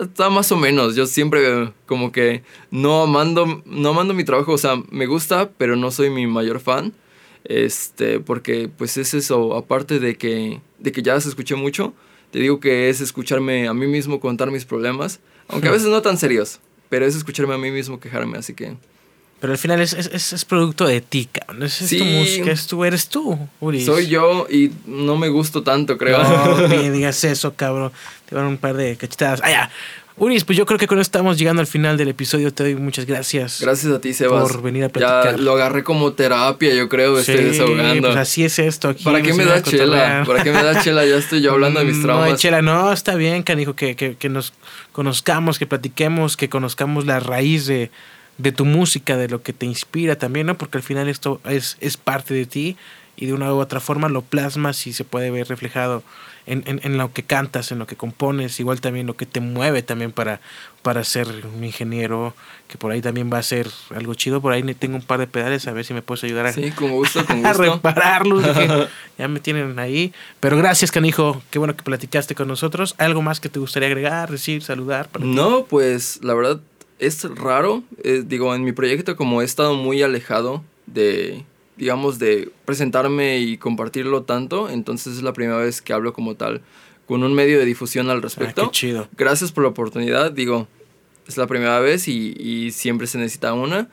[0.00, 0.96] está más o menos.
[0.96, 5.76] Yo siempre como que no amando, no amando mi trabajo, o sea, me gusta, pero
[5.76, 6.92] no soy mi mayor fan.
[7.44, 11.92] Este, porque pues es eso, aparte de que, de que ya se escuché mucho,
[12.30, 16.00] te digo que es escucharme a mí mismo contar mis problemas, aunque a veces no
[16.02, 18.76] tan serios, pero es escucharme a mí mismo quejarme, así que...
[19.40, 21.64] Pero al final es, es, es- producto de ti, cabrón.
[21.64, 22.02] Es, es tu Sí.
[22.04, 23.84] música, es tú, eres tú, Uri.
[23.84, 26.22] Soy yo y no me gusto tanto, creo.
[26.22, 27.92] No me digas eso, cabrón.
[28.26, 29.40] Te van un par de cachetadas.
[29.44, 29.70] Ah, ya.
[30.16, 32.52] Uris, pues yo creo que con esto estamos llegando al final del episodio.
[32.54, 33.60] Te doy muchas gracias.
[33.60, 34.42] Gracias a ti, Sebas.
[34.42, 35.40] Por venir a Ya platicar.
[35.40, 38.08] lo agarré como terapia, yo creo, Sí, estoy desahogando.
[38.08, 39.02] Pues así es esto aquí.
[39.02, 40.22] ¿Para qué me da chela?
[40.24, 41.04] ¿Para qué me da chela?
[41.04, 42.30] Ya estoy yo hablando de mis Mm, traumas.
[42.30, 44.52] No, chela, no, está bien, canijo, que, que, que nos
[44.92, 47.90] conozcamos, que platiquemos, que conozcamos la raíz de,
[48.38, 50.56] de tu música, de lo que te inspira también, ¿no?
[50.56, 52.76] Porque al final esto es, es parte de ti
[53.16, 56.04] y de una u otra forma lo plasmas y se puede ver reflejado
[56.46, 59.40] en, en, en, lo que cantas, en lo que compones, igual también lo que te
[59.40, 60.40] mueve también para,
[60.82, 61.26] para ser
[61.56, 62.34] un ingeniero,
[62.68, 64.40] que por ahí también va a ser algo chido.
[64.40, 66.70] Por ahí tengo un par de pedales, a ver si me puedes ayudar a, sí,
[66.72, 67.74] con gusto, con a gusto.
[67.74, 68.44] repararlos.
[69.18, 70.12] ya me tienen ahí.
[70.40, 71.42] Pero gracias, canijo.
[71.50, 72.94] Qué bueno que platicaste con nosotros.
[72.98, 75.08] ¿Algo más que te gustaría agregar, decir, saludar?
[75.08, 75.66] Para no, ti?
[75.70, 76.60] pues la verdad
[76.98, 77.82] es raro.
[78.02, 81.44] Eh, digo, en mi proyecto como he estado muy alejado de
[81.76, 84.68] digamos, de presentarme y compartirlo tanto.
[84.68, 86.62] Entonces es la primera vez que hablo como tal
[87.06, 88.62] con un medio de difusión al respecto.
[88.62, 89.08] Ah, qué chido.
[89.16, 90.32] Gracias por la oportunidad.
[90.32, 90.68] Digo,
[91.26, 93.88] es la primera vez y, y, siempre se necesita una.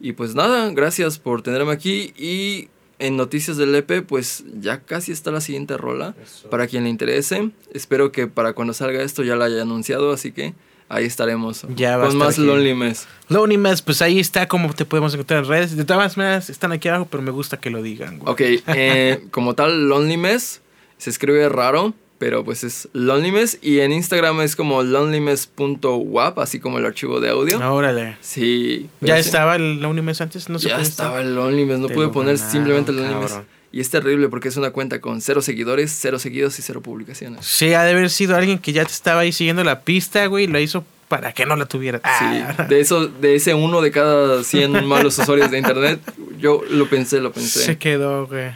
[0.00, 2.12] Y pues nada, gracias por tenerme aquí.
[2.16, 2.68] Y
[2.98, 6.14] en Noticias del EP, pues ya casi está la siguiente rola.
[6.22, 6.48] Eso.
[6.50, 7.50] Para quien le interese.
[7.72, 10.54] Espero que para cuando salga esto ya la haya anunciado, así que
[10.92, 11.66] ahí estaremos.
[11.74, 12.46] Ya con más aquí.
[12.46, 13.06] Lonely Mess.
[13.28, 15.76] Lonely Mess, pues ahí está como te podemos encontrar en redes.
[15.76, 18.18] De todas maneras, están aquí abajo, pero me gusta que lo digan.
[18.18, 18.32] Güey.
[18.32, 20.60] Ok, eh, como tal, Lonely Mess
[20.98, 23.58] se escribe raro, pero pues es Lonely Mess.
[23.62, 27.58] Y en Instagram es como lonelymess.wap, así como el archivo de audio.
[27.60, 28.16] Ah, órale.
[28.20, 28.88] Sí.
[29.00, 29.20] ¿Ya sí.
[29.28, 30.48] estaba el Lonely Mess antes?
[30.48, 31.26] No se ya estaba estar.
[31.26, 33.40] el Lonely Mess, no Te pude poner simplemente el Lonely Mess.
[33.72, 37.46] Y es terrible porque es una cuenta con cero seguidores, cero seguidos y cero publicaciones.
[37.46, 40.44] Sí, ha de haber sido alguien que ya te estaba ahí siguiendo la pista, güey,
[40.44, 42.02] y lo hizo para que no la tuvieras.
[42.04, 42.54] Ah.
[42.56, 46.00] Sí, de eso, de ese uno de cada 100 malos usuarios de internet,
[46.38, 47.64] yo lo pensé, lo pensé.
[47.64, 48.50] Se quedó, güey.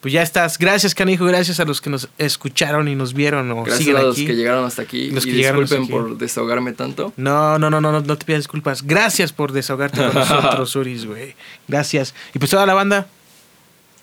[0.00, 0.58] Pues ya estás.
[0.58, 1.24] Gracias, canijo.
[1.26, 4.26] Gracias a los que nos escucharon y nos vieron o Gracias siguen a los aquí.
[4.26, 5.10] que llegaron hasta aquí.
[5.10, 5.92] Los y que disculpen aquí.
[5.92, 7.12] por desahogarme tanto.
[7.16, 8.82] No, no, no, no, no, no te pidas disculpas.
[8.82, 11.36] Gracias por desahogarte con nosotros, Uris, güey.
[11.68, 12.14] Gracias.
[12.34, 13.06] Y pues toda la banda,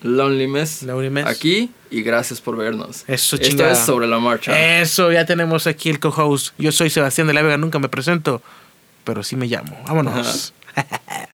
[0.02, 1.26] Lonely Mess, Lonely Mess.
[1.26, 3.04] aquí y gracias por vernos.
[3.06, 3.72] Eso, Esto chingada.
[3.72, 4.80] es sobre la marcha.
[4.80, 6.54] Eso, ya tenemos aquí el co-host.
[6.58, 8.42] Yo soy Sebastián de la Vega, nunca me presento,
[9.04, 9.76] pero sí me llamo.
[9.86, 10.54] Vámonos.